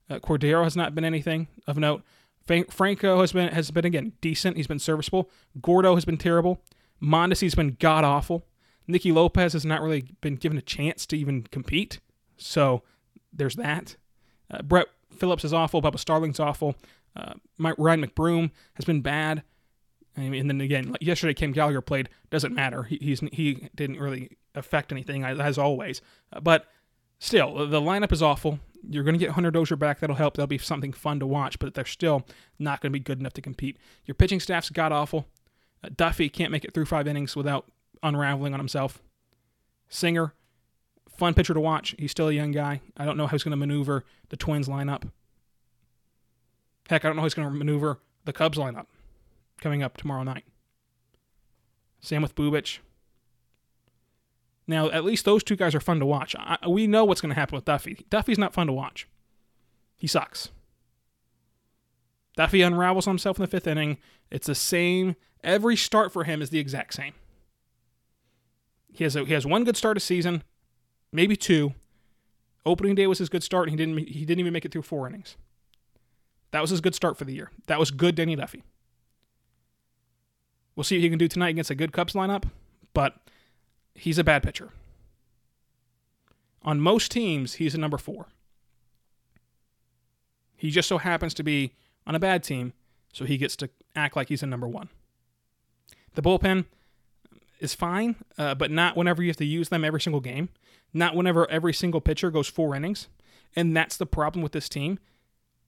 Uh, 0.09 0.19
Cordero 0.19 0.63
has 0.63 0.75
not 0.75 0.93
been 0.93 1.05
anything 1.05 1.47
of 1.67 1.77
note. 1.77 2.03
Franco 2.45 3.21
has 3.21 3.31
been 3.31 3.53
has 3.53 3.71
been 3.71 3.85
again 3.85 4.11
decent. 4.19 4.57
He's 4.57 4.67
been 4.67 4.79
serviceable. 4.79 5.29
Gordo 5.61 5.95
has 5.95 6.03
been 6.03 6.17
terrible. 6.17 6.61
Mondesi's 7.01 7.55
been 7.55 7.77
god 7.79 8.03
awful. 8.03 8.45
Nicky 8.85 9.13
Lopez 9.13 9.53
has 9.53 9.65
not 9.65 9.81
really 9.81 10.09
been 10.19 10.35
given 10.35 10.57
a 10.57 10.61
chance 10.61 11.05
to 11.05 11.17
even 11.17 11.43
compete. 11.43 11.99
So 12.35 12.83
there's 13.31 13.55
that. 13.55 13.95
Uh, 14.51 14.61
Brett 14.61 14.87
Phillips 15.17 15.45
is 15.45 15.53
awful. 15.53 15.81
Bubba 15.81 15.99
Starling's 15.99 16.39
awful. 16.39 16.75
Uh, 17.15 17.33
Ryan 17.59 18.05
McBroom 18.05 18.51
has 18.73 18.85
been 18.85 19.01
bad. 19.01 19.43
I 20.17 20.21
mean, 20.21 20.41
and 20.41 20.49
then 20.49 20.61
again, 20.61 20.91
like 20.91 21.01
yesterday, 21.01 21.33
Cam 21.33 21.51
Gallagher 21.51 21.81
played. 21.81 22.09
Doesn't 22.29 22.53
matter. 22.53 22.83
He, 22.83 22.97
he's 23.01 23.19
he 23.31 23.69
didn't 23.75 23.99
really 23.99 24.37
affect 24.55 24.91
anything 24.91 25.23
as 25.23 25.57
always. 25.57 26.01
Uh, 26.31 26.39
but 26.39 26.67
still, 27.19 27.67
the 27.67 27.81
lineup 27.81 28.11
is 28.11 28.21
awful. 28.21 28.59
You're 28.87 29.03
going 29.03 29.15
to 29.15 29.19
get 29.19 29.31
Hunter 29.31 29.49
Dozier 29.49 29.77
back. 29.77 29.99
That'll 29.99 30.15
help. 30.15 30.35
That'll 30.35 30.47
be 30.47 30.57
something 30.57 30.91
fun 30.91 31.19
to 31.19 31.25
watch, 31.25 31.57
but 31.57 31.73
they're 31.73 31.85
still 31.85 32.27
not 32.59 32.81
going 32.81 32.91
to 32.91 32.99
be 32.99 33.03
good 33.03 33.19
enough 33.19 33.33
to 33.33 33.41
compete. 33.41 33.77
Your 34.05 34.15
pitching 34.15 34.39
staff's 34.39 34.69
god 34.69 34.91
awful. 34.91 35.27
Uh, 35.83 35.89
Duffy 35.95 36.29
can't 36.29 36.51
make 36.51 36.65
it 36.65 36.73
through 36.73 36.85
five 36.85 37.07
innings 37.07 37.35
without 37.35 37.71
unraveling 38.03 38.53
on 38.53 38.59
himself. 38.59 39.01
Singer, 39.89 40.33
fun 41.17 41.33
pitcher 41.33 41.53
to 41.53 41.59
watch. 41.59 41.95
He's 41.97 42.11
still 42.11 42.27
a 42.27 42.33
young 42.33 42.51
guy. 42.51 42.81
I 42.97 43.05
don't 43.05 43.17
know 43.17 43.27
how 43.27 43.31
he's 43.31 43.43
going 43.43 43.51
to 43.51 43.57
maneuver 43.57 44.05
the 44.29 44.37
Twins 44.37 44.67
lineup. 44.67 45.09
Heck, 46.89 47.05
I 47.05 47.07
don't 47.07 47.15
know 47.15 47.21
how 47.21 47.25
he's 47.25 47.33
going 47.33 47.47
to 47.47 47.53
maneuver 47.53 47.99
the 48.25 48.33
Cubs 48.33 48.57
lineup 48.57 48.87
coming 49.61 49.83
up 49.83 49.97
tomorrow 49.97 50.23
night. 50.23 50.45
Same 52.01 52.21
with 52.21 52.35
Bubic. 52.35 52.79
Now, 54.67 54.89
at 54.89 55.03
least 55.03 55.25
those 55.25 55.43
two 55.43 55.55
guys 55.55 55.75
are 55.75 55.79
fun 55.79 55.99
to 55.99 56.05
watch. 56.05 56.35
I, 56.37 56.57
we 56.67 56.87
know 56.87 57.05
what's 57.05 57.21
going 57.21 57.33
to 57.33 57.39
happen 57.39 57.55
with 57.55 57.65
Duffy. 57.65 58.05
Duffy's 58.09 58.37
not 58.37 58.53
fun 58.53 58.67
to 58.67 58.73
watch. 58.73 59.07
He 59.97 60.07
sucks. 60.07 60.49
Duffy 62.35 62.61
unravels 62.61 63.05
himself 63.05 63.37
in 63.37 63.43
the 63.43 63.47
fifth 63.47 63.67
inning. 63.67 63.97
It's 64.31 64.47
the 64.47 64.55
same. 64.55 65.15
Every 65.43 65.75
start 65.75 66.11
for 66.11 66.23
him 66.23 66.41
is 66.41 66.49
the 66.49 66.59
exact 66.59 66.93
same. 66.93 67.13
He 68.91 69.03
has 69.03 69.15
a, 69.15 69.25
he 69.25 69.33
has 69.33 69.45
one 69.45 69.63
good 69.63 69.77
start 69.77 69.97
of 69.97 70.03
season, 70.03 70.43
maybe 71.13 71.37
two. 71.37 71.73
Opening 72.65 72.95
day 72.95 73.07
was 73.07 73.19
his 73.19 73.29
good 73.29 73.43
start, 73.43 73.69
and 73.69 73.79
he 73.79 73.85
didn't 73.85 74.09
he 74.09 74.25
didn't 74.25 74.39
even 74.39 74.53
make 74.53 74.65
it 74.65 74.71
through 74.71 74.81
four 74.81 75.07
innings. 75.07 75.37
That 76.51 76.61
was 76.61 76.69
his 76.69 76.81
good 76.81 76.95
start 76.95 77.17
for 77.17 77.25
the 77.25 77.33
year. 77.33 77.51
That 77.67 77.79
was 77.79 77.91
good, 77.91 78.15
Danny 78.15 78.35
Duffy. 78.35 78.63
We'll 80.75 80.83
see 80.83 80.95
what 80.95 81.03
he 81.03 81.09
can 81.09 81.19
do 81.19 81.27
tonight 81.27 81.49
against 81.49 81.69
a 81.69 81.75
good 81.75 81.91
Cubs 81.91 82.13
lineup, 82.13 82.45
but 82.93 83.17
he's 83.95 84.17
a 84.17 84.23
bad 84.23 84.43
pitcher. 84.43 84.69
On 86.63 86.79
most 86.79 87.11
teams, 87.11 87.55
he's 87.55 87.75
a 87.75 87.77
number 87.77 87.97
four. 87.97 88.27
He 90.55 90.71
just 90.71 90.87
so 90.87 90.97
happens 90.97 91.33
to 91.35 91.43
be 91.43 91.73
on 92.07 92.15
a 92.15 92.19
bad 92.19 92.43
team, 92.43 92.73
so 93.11 93.25
he 93.25 93.37
gets 93.37 93.55
to 93.57 93.69
act 93.95 94.15
like 94.15 94.29
he's 94.29 94.43
a 94.43 94.47
number 94.47 94.67
one. 94.67 94.89
The 96.15 96.21
bullpen 96.21 96.65
is 97.59 97.73
fine, 97.73 98.15
uh, 98.37 98.55
but 98.55 98.71
not 98.71 98.95
whenever 98.95 99.21
you 99.21 99.29
have 99.29 99.37
to 99.37 99.45
use 99.45 99.69
them 99.69 99.83
every 99.83 100.01
single 100.01 100.21
game. 100.21 100.49
Not 100.93 101.15
whenever 101.15 101.49
every 101.49 101.73
single 101.73 102.01
pitcher 102.01 102.29
goes 102.29 102.47
four 102.47 102.75
innings. 102.75 103.07
And 103.55 103.75
that's 103.75 103.97
the 103.97 104.05
problem 104.05 104.41
with 104.41 104.51
this 104.51 104.69
team. 104.69 104.99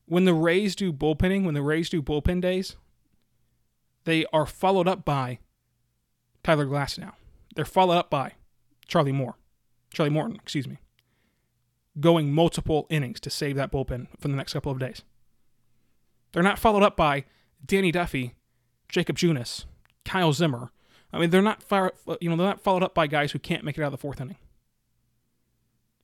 When 0.06 0.26
the 0.26 0.34
Rays 0.34 0.76
do 0.76 0.94
bullpenning, 0.94 1.46
when 1.46 1.56
the 1.56 1.64
Rays 1.64 1.90
do 1.90 2.02
bullpen 2.02 2.42
days, 2.42 2.76
they 4.04 4.26
are 4.32 4.46
followed 4.46 4.88
up 4.88 5.04
by 5.04 5.40
Tyler 6.44 6.66
Glasnow. 6.66 7.14
They're 7.56 7.66
followed 7.66 7.98
up 7.98 8.10
by 8.10 8.34
Charlie 8.88 9.12
Moore, 9.12 9.36
Charlie 9.92 10.12
Morton, 10.12 10.36
excuse 10.36 10.68
me, 10.68 10.78
going 12.00 12.32
multiple 12.32 12.86
innings 12.90 13.20
to 13.22 13.30
save 13.32 13.56
that 13.56 13.72
bullpen 13.72 14.08
for 14.20 14.28
the 14.28 14.36
next 14.36 14.54
couple 14.54 14.72
of 14.72 14.80
days. 14.80 15.02
They're 16.32 16.44
not 16.44 16.60
followed 16.60 16.84
up 16.84 16.96
by 16.96 17.26
Danny 17.66 17.92
Duffy, 17.92 18.36
Jakob 18.90 19.18
Junis, 19.18 19.66
Kyle 20.04 20.34
Zimmer. 20.34 20.72
I 21.12 21.18
mean, 21.18 21.30
they're 21.30 21.42
not 21.42 21.64
far, 21.64 21.94
you 22.20 22.30
know 22.30 22.36
they're 22.36 22.46
not 22.46 22.62
followed 22.62 22.84
up 22.84 22.94
by 22.94 23.08
guys 23.08 23.32
who 23.32 23.40
can't 23.40 23.64
make 23.64 23.78
it 23.78 23.82
out 23.82 23.88
of 23.88 23.92
the 23.94 23.98
fourth 23.98 24.22
inning. 24.22 24.38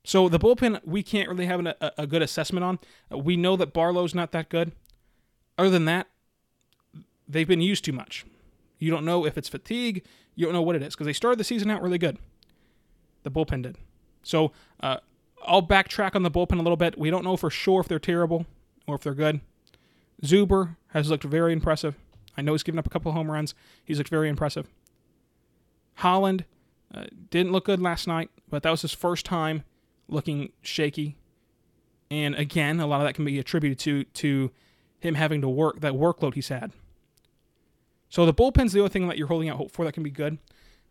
So 0.03 0.29
the 0.29 0.39
bullpen 0.39 0.81
we 0.86 1.03
can't 1.03 1.29
really 1.29 1.46
have 1.46 1.60
an, 1.60 1.67
a, 1.67 1.91
a 2.00 2.08
good 2.08 2.22
assessment 2.22 2.63
on. 2.63 2.79
We 3.12 3.38
know 3.38 3.55
that 3.55 3.74
Barlow's 3.74 4.15
not 4.15 4.31
that 4.31 4.50
good. 4.50 4.72
Other 5.58 5.70
than 5.70 5.86
that, 5.86 6.08
they've 7.27 7.48
been 7.48 7.62
used 7.62 7.86
too 7.86 7.91
much. 7.91 8.25
You 8.79 8.89
don't 8.89 9.05
know 9.05 9.25
if 9.25 9.38
it's 9.38 9.50
fatigue. 9.50 10.03
You 10.36 10.46
don't 10.46 10.53
know 10.53 10.62
what 10.62 10.75
it 10.75 10.81
is 10.81 10.96
because 10.96 11.05
they 11.05 11.13
started 11.13 11.39
the 11.39 11.43
season 11.43 11.70
out 11.70 11.81
really 11.81 12.00
good. 12.00 12.17
The 13.24 13.29
bullpen 13.29 13.62
did. 13.62 13.77
So 14.24 14.51
uh, 14.79 14.98
I'll 15.46 15.62
backtrack 15.62 16.15
on 16.15 16.24
the 16.24 16.31
bullpen 16.31 16.60
a 16.60 16.63
little 16.63 16.77
bit. 16.77 16.98
We 16.98 17.12
don't 17.12 17.24
know 17.24 17.38
for 17.38 17.50
sure 17.50 17.81
if 17.81 17.88
they're 17.88 18.00
terrible 18.00 18.46
or 18.88 18.96
if 18.96 19.01
they're 19.01 19.13
good. 19.13 19.41
Zuber 20.24 20.77
has 20.89 21.10
looked 21.10 21.24
very 21.24 21.53
impressive. 21.53 21.96
I 22.38 22.41
know 22.41 22.53
he's 22.53 22.63
given 22.63 22.79
up 22.79 22.88
a 22.88 22.89
couple 22.89 23.12
home 23.12 23.29
runs. 23.29 23.53
He's 23.84 23.98
looked 23.98 24.10
very 24.10 24.29
impressive. 24.29 24.67
Holland 25.96 26.46
uh, 26.93 27.05
didn't 27.29 27.51
look 27.51 27.65
good 27.65 27.81
last 27.81 28.08
night, 28.08 28.29
but 28.50 28.63
that 28.63 28.72
was 28.72 28.81
his 28.81 28.93
first 28.93 29.25
time 29.25 29.63
looking 30.08 30.51
shaky. 30.62 31.15
And 32.10 32.36
again, 32.36 32.79
a 32.79 32.88
lot 32.88 33.01
of 33.01 33.08
that 33.08 33.13
can 33.13 33.25
be 33.25 33.39
attributed 33.39 33.79
to 33.79 34.03
to 34.03 34.51
him 35.00 35.15
having 35.15 35.41
to 35.41 35.50
work 35.50 35.79
that 35.81 35.93
workload 35.93 36.36
he's 36.36 36.50
had. 36.50 36.72
So 38.10 38.25
the 38.25 38.34
bullpen's 38.34 38.74
the 38.74 38.79
only 38.79 38.89
thing 38.89 39.08
that 39.08 39.17
you're 39.17 39.27
holding 39.27 39.50
out 39.50 39.58
hope 39.58 39.72
for 39.72 39.86
that 39.86 39.93
can 39.93 40.03
be 40.03 40.12
good. 40.12 40.38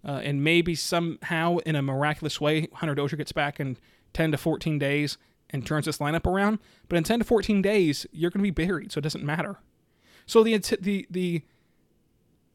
Uh, 0.04 0.20
and 0.24 0.42
maybe 0.42 0.74
somehow 0.74 1.58
in 1.58 1.76
a 1.76 1.82
miraculous 1.82 2.40
way, 2.40 2.68
Hunter 2.72 2.94
Dozier 2.94 3.18
gets 3.18 3.32
back 3.32 3.60
in 3.60 3.76
10 4.14 4.32
to 4.32 4.38
14 4.38 4.78
days 4.78 5.18
and 5.50 5.66
turns 5.66 5.84
this 5.84 5.98
lineup 5.98 6.26
around. 6.26 6.58
But 6.88 6.96
in 6.96 7.04
10 7.04 7.20
to 7.20 7.24
14 7.24 7.60
days, 7.60 8.06
you're 8.10 8.30
going 8.30 8.42
to 8.44 8.50
be 8.50 8.64
buried, 8.64 8.92
so 8.92 8.98
it 8.98 9.02
doesn't 9.02 9.24
matter. 9.24 9.58
So 10.26 10.42
the 10.42 10.56
the 10.80 11.06
the 11.10 11.42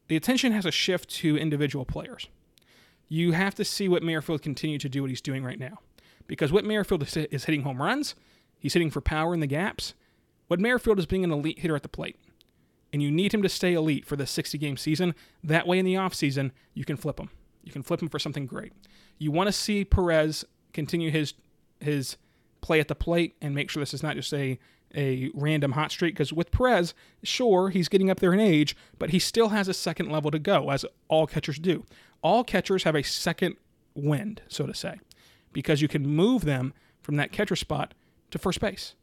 the 0.08 0.16
attention 0.16 0.52
has 0.52 0.64
a 0.64 0.70
shift 0.70 1.10
to 1.16 1.36
individual 1.36 1.84
players. 1.84 2.28
You 3.08 3.32
have 3.32 3.54
to 3.56 3.64
see 3.64 3.88
what 3.88 4.02
Merrifield 4.02 4.42
continue 4.42 4.78
to 4.78 4.88
do 4.88 5.02
what 5.02 5.10
he's 5.10 5.20
doing 5.20 5.44
right 5.44 5.58
now, 5.58 5.78
because 6.26 6.52
what 6.52 6.64
Merrifield 6.64 7.02
is, 7.02 7.44
hitting 7.44 7.62
home 7.62 7.82
runs, 7.82 8.14
he's 8.58 8.74
hitting 8.74 8.90
for 8.90 9.00
power 9.00 9.34
in 9.34 9.40
the 9.40 9.46
gaps. 9.46 9.94
What 10.48 10.60
Merrifield 10.60 10.98
is 10.98 11.06
being 11.06 11.24
an 11.24 11.32
elite 11.32 11.60
hitter 11.60 11.76
at 11.76 11.82
the 11.82 11.88
plate, 11.88 12.16
and 12.92 13.02
you 13.02 13.10
need 13.10 13.34
him 13.34 13.42
to 13.42 13.48
stay 13.48 13.74
elite 13.74 14.06
for 14.06 14.16
the 14.16 14.26
60 14.26 14.56
game 14.58 14.76
season. 14.76 15.14
That 15.42 15.66
way, 15.66 15.78
in 15.78 15.84
the 15.84 15.94
offseason, 15.94 16.52
you 16.74 16.84
can 16.84 16.96
flip 16.96 17.18
him. 17.18 17.30
You 17.64 17.72
can 17.72 17.82
flip 17.82 18.00
him 18.00 18.08
for 18.08 18.18
something 18.18 18.46
great. 18.46 18.72
You 19.18 19.32
want 19.32 19.48
to 19.48 19.52
see 19.52 19.84
Perez 19.84 20.44
continue 20.72 21.10
his 21.10 21.34
his 21.80 22.16
play 22.60 22.80
at 22.80 22.88
the 22.88 22.94
plate 22.94 23.36
and 23.40 23.54
make 23.54 23.70
sure 23.70 23.80
this 23.80 23.94
is 23.94 24.02
not 24.02 24.14
just 24.14 24.32
a 24.32 24.58
a 24.94 25.30
random 25.34 25.72
hot 25.72 25.90
streak 25.90 26.14
because 26.14 26.32
with 26.32 26.50
Perez, 26.50 26.94
sure, 27.22 27.70
he's 27.70 27.88
getting 27.88 28.08
up 28.10 28.20
there 28.20 28.32
in 28.32 28.40
age, 28.40 28.76
but 28.98 29.10
he 29.10 29.18
still 29.18 29.48
has 29.48 29.68
a 29.68 29.74
second 29.74 30.10
level 30.10 30.30
to 30.30 30.38
go, 30.38 30.70
as 30.70 30.84
all 31.08 31.26
catchers 31.26 31.58
do. 31.58 31.84
All 32.22 32.44
catchers 32.44 32.84
have 32.84 32.94
a 32.94 33.02
second 33.02 33.56
wind, 33.94 34.42
so 34.48 34.66
to 34.66 34.74
say, 34.74 34.98
because 35.56 35.80
you 35.80 35.88
can 35.88 36.06
move 36.06 36.44
them 36.44 36.74
from 37.00 37.16
that 37.16 37.32
catcher 37.32 37.56
spot 37.56 37.94
to 38.30 38.38
first 38.38 38.60
base. 38.60 38.94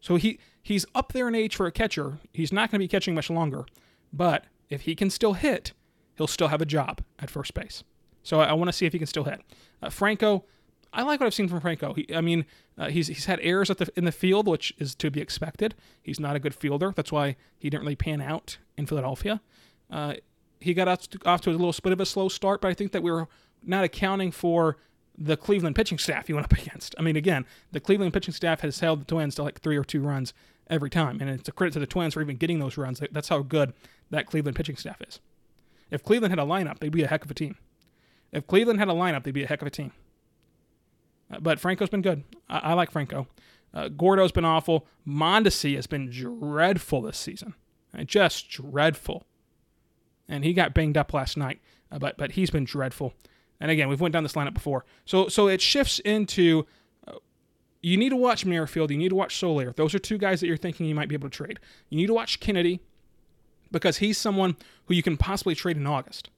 So 0.00 0.14
he 0.14 0.38
he's 0.62 0.86
up 0.94 1.12
there 1.12 1.26
in 1.26 1.34
age 1.34 1.56
for 1.56 1.66
a 1.66 1.72
catcher. 1.72 2.20
He's 2.32 2.52
not 2.52 2.70
going 2.70 2.78
to 2.78 2.84
be 2.84 2.86
catching 2.86 3.12
much 3.12 3.28
longer, 3.28 3.66
but 4.12 4.44
if 4.70 4.82
he 4.82 4.94
can 4.94 5.10
still 5.10 5.32
hit, 5.32 5.72
he'll 6.16 6.28
still 6.28 6.46
have 6.46 6.62
a 6.62 6.64
job 6.64 7.00
at 7.18 7.28
first 7.28 7.54
base. 7.54 7.82
So 8.22 8.38
I, 8.38 8.44
I 8.44 8.52
want 8.52 8.68
to 8.68 8.72
see 8.72 8.86
if 8.86 8.92
he 8.92 9.00
can 9.00 9.08
still 9.08 9.24
hit. 9.24 9.40
Uh, 9.82 9.90
Franco, 9.90 10.44
I 10.92 11.02
like 11.02 11.18
what 11.18 11.26
I've 11.26 11.34
seen 11.34 11.48
from 11.48 11.60
Franco. 11.60 11.92
He, 11.92 12.06
I 12.14 12.20
mean, 12.20 12.46
uh, 12.78 12.90
he's 12.90 13.08
he's 13.08 13.24
had 13.24 13.40
errors 13.42 13.66
the 13.66 13.88
in 13.96 14.04
the 14.04 14.12
field, 14.12 14.46
which 14.46 14.72
is 14.78 14.94
to 14.94 15.10
be 15.10 15.20
expected. 15.20 15.74
He's 16.00 16.20
not 16.20 16.36
a 16.36 16.38
good 16.38 16.54
fielder. 16.54 16.92
That's 16.94 17.10
why 17.10 17.34
he 17.58 17.68
didn't 17.68 17.82
really 17.82 17.96
pan 17.96 18.20
out 18.20 18.58
in 18.76 18.86
Philadelphia. 18.86 19.40
Uh, 19.90 20.14
he 20.60 20.72
got 20.72 20.86
off 20.86 21.08
to, 21.08 21.18
off 21.26 21.40
to 21.40 21.50
a 21.50 21.52
little 21.52 21.74
bit 21.82 21.92
of 21.92 22.00
a 22.00 22.06
slow 22.06 22.28
start, 22.28 22.60
but 22.60 22.68
I 22.68 22.74
think 22.74 22.92
that 22.92 23.02
we 23.02 23.10
were 23.10 23.26
not 23.64 23.82
accounting 23.82 24.30
for 24.30 24.76
the 25.16 25.36
Cleveland 25.36 25.76
pitching 25.76 25.98
staff 25.98 26.26
he 26.26 26.32
went 26.32 26.44
up 26.44 26.52
against. 26.58 26.94
I 26.98 27.02
mean, 27.02 27.16
again, 27.16 27.46
the 27.72 27.80
Cleveland 27.80 28.12
pitching 28.12 28.34
staff 28.34 28.60
has 28.60 28.80
held 28.80 29.00
the 29.00 29.04
Twins 29.04 29.34
to 29.36 29.42
like 29.42 29.60
three 29.60 29.76
or 29.76 29.84
two 29.84 30.00
runs 30.00 30.34
every 30.68 30.90
time, 30.90 31.20
and 31.20 31.30
it's 31.30 31.48
a 31.48 31.52
credit 31.52 31.72
to 31.74 31.80
the 31.80 31.86
Twins 31.86 32.14
for 32.14 32.22
even 32.22 32.36
getting 32.36 32.58
those 32.58 32.76
runs. 32.76 33.00
That's 33.12 33.28
how 33.28 33.40
good 33.40 33.72
that 34.10 34.26
Cleveland 34.26 34.56
pitching 34.56 34.76
staff 34.76 35.00
is. 35.06 35.20
If 35.90 36.02
Cleveland 36.02 36.32
had 36.32 36.38
a 36.38 36.46
lineup, 36.46 36.78
they'd 36.78 36.90
be 36.90 37.02
a 37.02 37.08
heck 37.08 37.24
of 37.24 37.30
a 37.30 37.34
team. 37.34 37.56
If 38.32 38.46
Cleveland 38.46 38.80
had 38.80 38.88
a 38.88 38.92
lineup, 38.92 39.22
they'd 39.22 39.30
be 39.32 39.44
a 39.44 39.46
heck 39.46 39.60
of 39.60 39.68
a 39.68 39.70
team. 39.70 39.92
Uh, 41.30 41.38
but 41.40 41.60
Franco's 41.60 41.90
been 41.90 42.02
good. 42.02 42.24
I, 42.48 42.58
I 42.58 42.72
like 42.72 42.90
Franco. 42.90 43.28
Uh, 43.72 43.88
Gordo's 43.88 44.32
been 44.32 44.44
awful. 44.44 44.86
Mondesi 45.06 45.74
has 45.76 45.86
been 45.86 46.10
dreadful 46.10 47.02
this 47.02 47.18
season. 47.18 47.54
Uh, 47.96 48.04
just 48.04 48.48
dreadful. 48.48 49.24
And 50.28 50.44
he 50.44 50.52
got 50.54 50.74
banged 50.74 50.96
up 50.96 51.12
last 51.12 51.36
night, 51.36 51.60
uh, 51.92 51.98
but 51.98 52.16
but 52.16 52.32
he's 52.32 52.50
been 52.50 52.64
dreadful. 52.64 53.14
And 53.60 53.70
again, 53.70 53.88
we've 53.88 54.00
went 54.00 54.12
down 54.12 54.22
this 54.22 54.34
lineup 54.34 54.54
before. 54.54 54.84
So 55.04 55.28
so 55.28 55.48
it 55.48 55.60
shifts 55.60 55.98
into 56.00 56.66
uh, 57.06 57.14
you 57.82 57.96
need 57.96 58.10
to 58.10 58.16
watch 58.16 58.44
Merrifield. 58.44 58.90
You 58.90 58.98
need 58.98 59.10
to 59.10 59.14
watch 59.14 59.36
Soler. 59.36 59.72
Those 59.72 59.94
are 59.94 59.98
two 59.98 60.18
guys 60.18 60.40
that 60.40 60.46
you're 60.46 60.56
thinking 60.56 60.86
you 60.86 60.94
might 60.94 61.08
be 61.08 61.14
able 61.14 61.30
to 61.30 61.36
trade. 61.36 61.60
You 61.88 61.96
need 61.96 62.08
to 62.08 62.14
watch 62.14 62.40
Kennedy 62.40 62.80
because 63.70 63.98
he's 63.98 64.18
someone 64.18 64.56
who 64.86 64.94
you 64.94 65.02
can 65.02 65.16
possibly 65.16 65.54
trade 65.54 65.76
in 65.76 65.86
August. 65.86 66.30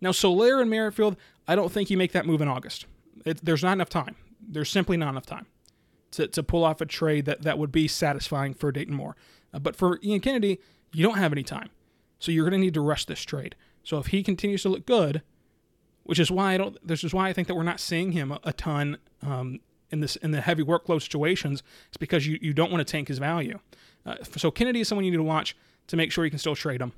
Now 0.00 0.12
Soler 0.12 0.60
and 0.60 0.68
Merrifield, 0.68 1.16
I 1.46 1.54
don't 1.54 1.70
think 1.70 1.90
you 1.90 1.96
make 1.96 2.12
that 2.12 2.26
move 2.26 2.40
in 2.40 2.48
August. 2.48 2.86
It, 3.24 3.44
there's 3.44 3.62
not 3.62 3.72
enough 3.72 3.88
time. 3.88 4.16
There's 4.40 4.70
simply 4.70 4.96
not 4.96 5.08
enough 5.08 5.26
time 5.26 5.46
to, 6.12 6.28
to 6.28 6.42
pull 6.42 6.64
off 6.64 6.80
a 6.80 6.86
trade 6.86 7.24
that, 7.24 7.42
that 7.42 7.58
would 7.58 7.72
be 7.72 7.88
satisfying 7.88 8.54
for 8.54 8.70
Dayton 8.72 8.94
Moore. 8.94 9.16
Uh, 9.52 9.58
but 9.58 9.76
for 9.76 9.98
Ian 10.02 10.20
Kennedy, 10.20 10.60
you 10.92 11.04
don't 11.04 11.18
have 11.18 11.32
any 11.32 11.42
time. 11.42 11.70
So 12.18 12.30
you're 12.30 12.48
going 12.48 12.60
to 12.60 12.64
need 12.64 12.74
to 12.74 12.80
rush 12.80 13.04
this 13.06 13.22
trade. 13.22 13.56
So 13.82 13.98
if 13.98 14.08
he 14.08 14.22
continues 14.22 14.62
to 14.62 14.68
look 14.68 14.86
good, 14.86 15.22
which 16.04 16.18
is 16.18 16.30
why 16.30 16.54
I 16.54 16.58
don't, 16.58 16.86
this 16.86 17.04
is 17.04 17.14
why 17.14 17.28
I 17.28 17.32
think 17.32 17.48
that 17.48 17.54
we're 17.54 17.62
not 17.62 17.80
seeing 17.80 18.12
him 18.12 18.32
a, 18.32 18.40
a 18.44 18.52
ton 18.52 18.98
um, 19.22 19.60
in 19.90 20.00
this 20.00 20.16
in 20.16 20.30
the 20.30 20.40
heavy 20.40 20.62
workload 20.62 21.02
situations. 21.02 21.62
It's 21.88 21.96
because 21.96 22.26
you, 22.26 22.38
you 22.40 22.52
don't 22.52 22.70
want 22.70 22.86
to 22.86 22.90
tank 22.90 23.08
his 23.08 23.18
value. 23.18 23.58
Uh, 24.04 24.16
so 24.36 24.50
Kennedy 24.50 24.80
is 24.80 24.88
someone 24.88 25.04
you 25.04 25.10
need 25.10 25.18
to 25.18 25.22
watch 25.22 25.56
to 25.88 25.96
make 25.96 26.10
sure 26.10 26.24
you 26.24 26.30
can 26.30 26.38
still 26.38 26.56
trade 26.56 26.80
him. 26.80 26.92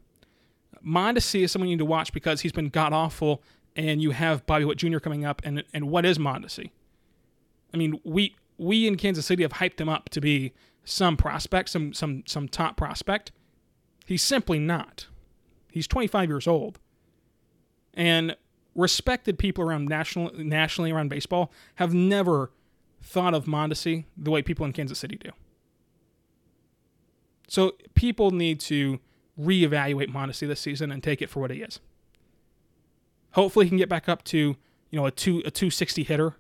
Mondesi 0.85 1.43
is 1.43 1.53
someone 1.53 1.69
you 1.69 1.77
need 1.77 1.81
to 1.81 1.85
watch 1.85 2.13
because 2.13 2.43
he's 2.43 2.53
been 2.53 2.69
god 2.69 2.93
awful, 2.93 3.43
and 3.77 4.03
you 4.03 4.13
have 4.13 4.47
Bobby 4.47 4.65
Witt 4.65 4.79
Jr. 4.79 4.99
coming 4.99 5.25
up, 5.25 5.43
and 5.45 5.65
and 5.75 5.91
what 5.91 6.05
is 6.05 6.19
Mondesi? 6.19 6.71
I 7.73 7.77
mean, 7.77 8.01
we 8.05 8.37
we 8.57 8.87
in 8.87 8.97
Kansas 8.97 9.27
City 9.27 9.43
have 9.43 9.55
hyped 9.55 9.81
him 9.81 9.89
up 9.89 10.09
to 10.11 10.21
be 10.21 10.53
some 10.85 11.17
prospect, 11.17 11.69
some 11.69 11.93
some 11.93 12.23
some 12.27 12.49
top 12.49 12.77
prospect. 12.77 13.33
He's 14.07 14.23
simply 14.23 14.59
not. 14.59 15.09
He's 15.71 15.87
25 15.89 16.29
years 16.29 16.47
old. 16.47 16.79
And 17.95 18.37
respected 18.75 19.39
people 19.39 19.65
around 19.65 19.89
national 19.89 20.33
nationally 20.35 20.91
around 20.91 21.09
baseball 21.09 21.53
have 21.77 21.95
never 21.95 22.51
thought 23.03 23.35
of 23.35 23.45
Mondesi 23.45 24.05
the 24.17 24.31
way 24.31 24.43
people 24.43 24.65
in 24.67 24.73
Kansas 24.73 24.99
City 24.99 25.17
do. 25.17 25.31
So 27.49 27.75
people 27.95 28.31
need 28.31 28.61
to 28.61 28.99
reevaluate 29.39 30.09
Mondesi 30.09 30.47
this 30.47 30.61
season 30.61 30.91
and 30.91 31.03
take 31.03 31.21
it 31.21 31.29
for 31.29 31.41
what 31.41 31.51
he 31.51 31.61
is. 31.61 31.81
Hopefully 33.33 33.67
he 33.67 33.69
can 33.69 33.79
get 33.79 33.89
back 33.89 34.09
up 34.09 34.25
to, 34.25 34.39
you 34.39 34.57
know, 34.99 35.07
a 35.07 35.11
two 35.11 35.39
a 35.45 35.51
260 35.51 36.05
hitter 36.05 36.35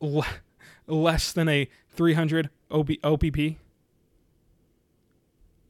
less 0.86 1.32
than 1.32 1.48
a 1.48 1.68
300 1.90 2.50
OB, 2.70 2.92
OPP. 3.04 3.56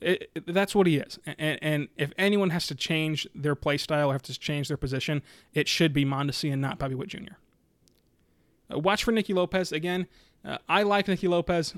It, 0.03 0.31
it, 0.35 0.47
that's 0.55 0.75
what 0.75 0.87
he 0.87 0.97
is. 0.97 1.19
And, 1.27 1.59
and, 1.63 1.89
if 1.97 2.13
anyone 2.19 2.51
has 2.51 2.67
to 2.69 2.75
change 2.75 3.27
their 3.35 3.55
play 3.55 3.77
style 3.77 4.11
or 4.11 4.13
have 4.13 4.23
to 4.23 4.39
change 4.39 4.69
their 4.69 4.77
position, 4.77 5.23
it 5.55 5.69
should 5.69 5.93
be 5.93 6.05
Mondesi 6.05 6.53
and 6.53 6.61
not 6.61 6.79
Bobby 6.79 6.95
Witt 6.95 7.09
Jr. 7.09 7.35
Uh, 8.73 8.79
watch 8.79 9.05
for 9.05 9.13
Nicky 9.13 9.33
Lopez 9.33 9.73
again. 9.73 10.07
Uh, 10.45 10.59
I 10.69 10.83
like 10.83 11.09
Nicky 11.09 11.29
Lopez. 11.29 11.75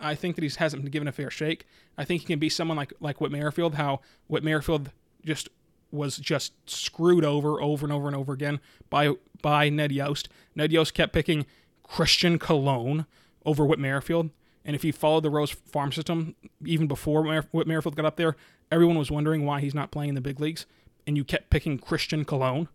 I 0.00 0.14
think 0.14 0.36
that 0.36 0.42
he 0.42 0.50
hasn't 0.58 0.82
been 0.82 0.90
given 0.90 1.08
a 1.08 1.12
fair 1.12 1.30
shake. 1.30 1.66
I 1.96 2.04
think 2.04 2.22
he 2.22 2.26
can 2.26 2.38
be 2.38 2.48
someone 2.48 2.76
like 2.76 2.92
like 3.00 3.20
Whit 3.20 3.32
Merrifield. 3.32 3.74
How 3.74 4.00
Whit 4.28 4.44
Merrifield 4.44 4.92
just 5.24 5.48
was 5.90 6.16
just 6.18 6.52
screwed 6.68 7.24
over 7.24 7.60
over 7.60 7.84
and 7.84 7.92
over 7.92 8.06
and 8.06 8.16
over 8.16 8.32
again 8.32 8.60
by 8.90 9.14
by 9.42 9.68
Ned 9.68 9.92
Yost. 9.92 10.28
Ned 10.54 10.72
Yost 10.72 10.94
kept 10.94 11.12
picking 11.12 11.46
Christian 11.82 12.38
Colon 12.38 13.06
over 13.44 13.64
Whit 13.64 13.78
Merrifield. 13.78 14.30
And 14.64 14.74
if 14.74 14.84
you 14.84 14.92
followed 14.92 15.22
the 15.22 15.30
Rose 15.30 15.50
farm 15.50 15.92
system, 15.92 16.34
even 16.64 16.86
before 16.86 17.22
Whit 17.52 17.66
Merrifield 17.66 17.96
got 17.96 18.04
up 18.04 18.16
there, 18.16 18.36
everyone 18.70 18.98
was 18.98 19.10
wondering 19.10 19.44
why 19.44 19.60
he's 19.60 19.74
not 19.74 19.90
playing 19.90 20.10
in 20.10 20.14
the 20.14 20.20
big 20.20 20.40
leagues. 20.40 20.66
And 21.06 21.16
you 21.16 21.24
kept 21.24 21.50
picking 21.50 21.78
Christian 21.78 22.24
Colon. 22.24 22.68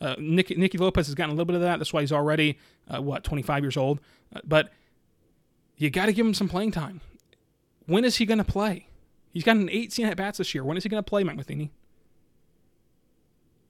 Uh, 0.00 0.16
Nicky, 0.18 0.54
Nicky, 0.54 0.78
Lopez 0.78 1.06
has 1.06 1.14
gotten 1.14 1.30
a 1.30 1.34
little 1.34 1.44
bit 1.44 1.56
of 1.56 1.62
that. 1.62 1.78
That's 1.78 1.92
why 1.92 2.00
he's 2.00 2.12
already, 2.12 2.58
uh, 2.88 3.00
what, 3.02 3.24
25 3.24 3.62
years 3.62 3.76
old. 3.76 4.00
Uh, 4.34 4.40
but 4.44 4.72
you 5.76 5.90
got 5.90 6.06
to 6.06 6.12
give 6.12 6.26
him 6.26 6.34
some 6.34 6.48
playing 6.48 6.72
time. 6.72 7.00
When 7.86 8.04
is 8.04 8.16
he 8.16 8.26
going 8.26 8.38
to 8.38 8.44
play? 8.44 8.88
He's 9.32 9.44
got 9.44 9.56
an 9.56 9.68
18 9.68 10.06
at 10.06 10.16
bats 10.16 10.38
this 10.38 10.54
year. 10.54 10.64
When 10.64 10.76
is 10.76 10.82
he 10.82 10.88
going 10.88 11.02
to 11.02 11.08
play, 11.08 11.24
Mike 11.24 11.36
Matheny? 11.36 11.70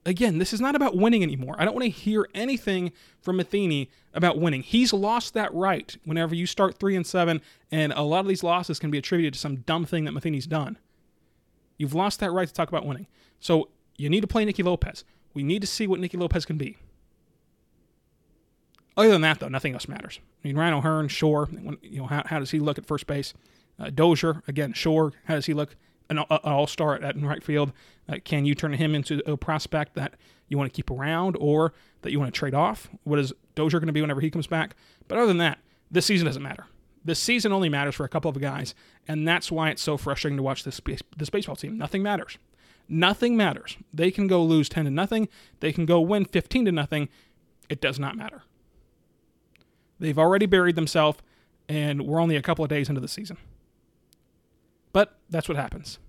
Again, 0.05 0.37
this 0.37 0.53
is 0.53 0.61
not 0.61 0.75
about 0.75 0.95
winning 0.95 1.23
anymore. 1.23 1.55
I 1.57 1.65
don't 1.65 1.73
want 1.73 1.83
to 1.83 1.89
hear 1.89 2.27
anything 2.33 2.91
from 3.21 3.37
Matheny 3.37 3.89
about 4.13 4.39
winning. 4.39 4.61
He's 4.61 4.93
lost 4.93 5.33
that 5.33 5.53
right 5.53 5.95
whenever 6.05 6.35
you 6.35 6.45
start 6.45 6.77
three 6.77 6.95
and 6.95 7.05
seven, 7.05 7.41
and 7.71 7.91
a 7.93 8.01
lot 8.01 8.19
of 8.19 8.27
these 8.27 8.43
losses 8.43 8.79
can 8.79 8.91
be 8.91 8.97
attributed 8.97 9.33
to 9.33 9.39
some 9.39 9.57
dumb 9.57 9.85
thing 9.85 10.05
that 10.05 10.11
Matheny's 10.11 10.47
done. 10.47 10.77
You've 11.77 11.95
lost 11.95 12.19
that 12.19 12.31
right 12.31 12.47
to 12.47 12.53
talk 12.53 12.69
about 12.69 12.85
winning. 12.85 13.07
So 13.39 13.69
you 13.97 14.09
need 14.09 14.21
to 14.21 14.27
play 14.27 14.45
Nicky 14.45 14.63
Lopez. 14.63 15.03
We 15.33 15.43
need 15.43 15.61
to 15.61 15.67
see 15.67 15.87
what 15.87 15.99
Nicky 15.99 16.17
Lopez 16.17 16.45
can 16.45 16.57
be. 16.57 16.77
Other 18.95 19.09
than 19.09 19.21
that, 19.21 19.39
though, 19.39 19.49
nothing 19.49 19.73
else 19.73 19.89
matters. 19.89 20.21
I 20.43 20.47
mean, 20.47 20.57
Ryan 20.57 20.75
O'Hearn, 20.75 21.09
sure. 21.09 21.49
You 21.81 21.99
know, 21.99 22.05
how, 22.05 22.23
how 22.25 22.39
does 22.39 22.51
he 22.51 22.59
look 22.59 22.77
at 22.77 22.85
first 22.85 23.07
base? 23.07 23.33
Uh, 23.77 23.89
Dozier, 23.89 24.41
again, 24.47 24.71
sure. 24.71 25.11
How 25.25 25.35
does 25.35 25.47
he 25.47 25.53
look? 25.53 25.75
an, 26.09 26.19
an 26.19 26.25
all 26.29 26.67
star 26.67 26.95
at 26.95 27.21
right 27.21 27.43
field. 27.43 27.71
Uh, 28.07 28.17
can 28.23 28.45
you 28.45 28.55
turn 28.55 28.73
him 28.73 28.93
into 28.93 29.21
a 29.29 29.35
prospect 29.35 29.95
that 29.95 30.13
you 30.47 30.57
want 30.57 30.71
to 30.71 30.75
keep 30.75 30.91
around 30.91 31.35
or 31.39 31.73
that 32.01 32.11
you 32.11 32.19
want 32.19 32.33
to 32.33 32.37
trade 32.37 32.53
off? 32.53 32.89
What 33.03 33.19
is 33.19 33.33
Dozier 33.55 33.79
going 33.79 33.87
to 33.87 33.93
be 33.93 34.01
whenever 34.01 34.21
he 34.21 34.29
comes 34.29 34.47
back? 34.47 34.75
But 35.07 35.17
other 35.17 35.27
than 35.27 35.37
that, 35.39 35.59
this 35.89 36.05
season 36.05 36.25
doesn't 36.25 36.43
matter. 36.43 36.65
This 37.03 37.19
season 37.19 37.51
only 37.51 37.69
matters 37.69 37.95
for 37.95 38.03
a 38.03 38.09
couple 38.09 38.29
of 38.29 38.39
guys, 38.39 38.73
and 39.07 39.27
that's 39.27 39.51
why 39.51 39.69
it's 39.69 39.81
so 39.81 39.95
frustrating 39.95 40.37
to 40.37 40.43
watch 40.43 40.63
this 40.63 40.81
this 41.17 41.29
baseball 41.29 41.55
team. 41.55 41.77
Nothing 41.77 42.01
matters. 42.01 42.39
Nothing 42.87 43.37
matters. 43.37 43.77
They 43.93 44.11
can 44.11 44.27
go 44.27 44.43
lose 44.43 44.69
10 44.69 44.85
to 44.85 44.91
nothing. 44.91 45.27
They 45.59 45.71
can 45.71 45.85
go 45.85 45.99
win 46.01 46.25
15 46.25 46.65
to 46.65 46.71
nothing. 46.71 47.09
It 47.69 47.81
does 47.81 47.99
not 47.99 48.15
matter. 48.15 48.43
They've 49.99 50.17
already 50.17 50.45
buried 50.45 50.75
themselves, 50.75 51.19
and 51.69 52.05
we're 52.05 52.19
only 52.19 52.35
a 52.35 52.41
couple 52.41 52.63
of 52.63 52.69
days 52.69 52.89
into 52.89 53.01
the 53.01 53.07
season. 53.07 53.37
But 54.91 55.17
that's 55.29 55.47
what 55.47 55.57
happens. 55.57 55.99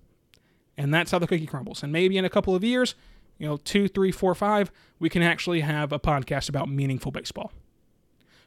And 0.77 0.93
that's 0.93 1.11
how 1.11 1.19
the 1.19 1.27
cookie 1.27 1.47
crumbles. 1.47 1.83
And 1.83 1.91
maybe 1.91 2.17
in 2.17 2.25
a 2.25 2.29
couple 2.29 2.55
of 2.55 2.63
years, 2.63 2.95
you 3.37 3.47
know, 3.47 3.57
two, 3.57 3.87
three, 3.87 4.11
four, 4.11 4.33
five, 4.35 4.71
we 4.99 5.09
can 5.09 5.21
actually 5.21 5.61
have 5.61 5.91
a 5.91 5.99
podcast 5.99 6.49
about 6.49 6.69
meaningful 6.69 7.11
baseball. 7.11 7.51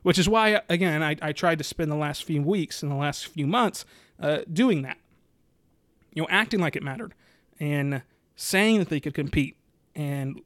Which 0.02 0.18
is 0.18 0.28
why, 0.28 0.62
again, 0.68 1.02
I, 1.02 1.16
I 1.20 1.32
tried 1.32 1.58
to 1.58 1.64
spend 1.64 1.90
the 1.90 1.96
last 1.96 2.24
few 2.24 2.42
weeks 2.42 2.82
and 2.82 2.90
the 2.90 2.96
last 2.96 3.26
few 3.26 3.46
months 3.46 3.84
uh, 4.18 4.40
doing 4.50 4.82
that. 4.82 4.96
You 6.14 6.22
know, 6.22 6.28
acting 6.30 6.60
like 6.60 6.76
it 6.76 6.82
mattered 6.82 7.14
and 7.58 8.02
saying 8.34 8.78
that 8.78 8.88
they 8.88 9.00
could 9.00 9.14
compete 9.14 9.56
and, 9.94 10.40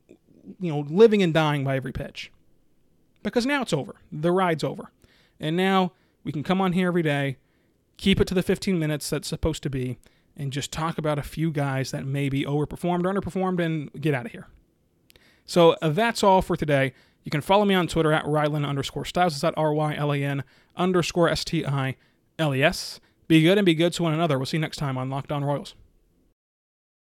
you 0.61 0.73
know, 0.73 0.81
living 0.81 1.23
and 1.23 1.33
dying 1.33 1.64
by 1.64 1.77
every 1.77 1.92
pitch. 1.92 2.33
Because 3.23 3.47
now 3.47 3.62
it's 3.62 3.73
over. 3.73 3.94
The 4.11 4.33
ride's 4.33 4.64
over. 4.64 4.90
And 5.38 5.57
now 5.57 5.92
we 6.25 6.33
can 6.33 6.42
come 6.42 6.61
on 6.61 6.73
here 6.73 6.88
every 6.88 7.03
day 7.03 7.37
keep 7.97 8.20
it 8.20 8.27
to 8.29 8.35
the 8.35 8.42
15 8.42 8.79
minutes 8.79 9.11
that's 9.11 9.29
supposed 9.29 9.62
to 9.62 9.70
be, 9.70 9.99
and 10.37 10.53
just 10.53 10.73
talk 10.73 10.99
about 10.99 11.18
a 11.18 11.23
few 11.23 11.51
guys 11.51 11.90
that 11.92 12.05
maybe 12.05 12.44
overperformed 12.44 13.05
or 13.05 13.12
underperformed 13.12 13.64
and 13.64 13.92
get 14.01 14.14
out 14.14 14.27
of 14.27 14.33
here. 14.33 14.47
So 15.47 15.77
uh, 15.83 15.90
that's 15.90 16.23
all 16.23 16.42
for 16.42 16.57
today. 16.57 16.92
You 17.23 17.31
can 17.31 17.40
follow 17.40 17.64
me 17.64 17.75
on 17.75 17.87
Twitter 17.87 18.12
at 18.12 18.25
Rylan 18.25 18.66
underscore 18.66 19.05
Stiles. 19.05 19.35
It's 19.35 19.44
at 19.44 19.55
R 19.57 19.73
Y 19.73 19.94
L 19.94 20.12
A 20.12 20.23
N 20.23 20.44
underscore 20.77 21.29
S 21.29 21.44
T 21.44 21.64
I 21.64 21.97
L 22.38 22.55
E 22.55 22.62
S. 22.62 23.01
Be 23.29 23.42
good 23.42 23.59
and 23.59 23.64
be 23.64 23.75
good 23.75 23.92
to 23.94 24.03
one 24.03 24.12
another. 24.12 24.38
We'll 24.38 24.47
see 24.47 24.59
you 24.59 24.61
next 24.61 24.77
time 24.77 24.99
on 24.99 25.09
Locked 25.09 25.33
On 25.33 25.42
Royals. 25.44 25.75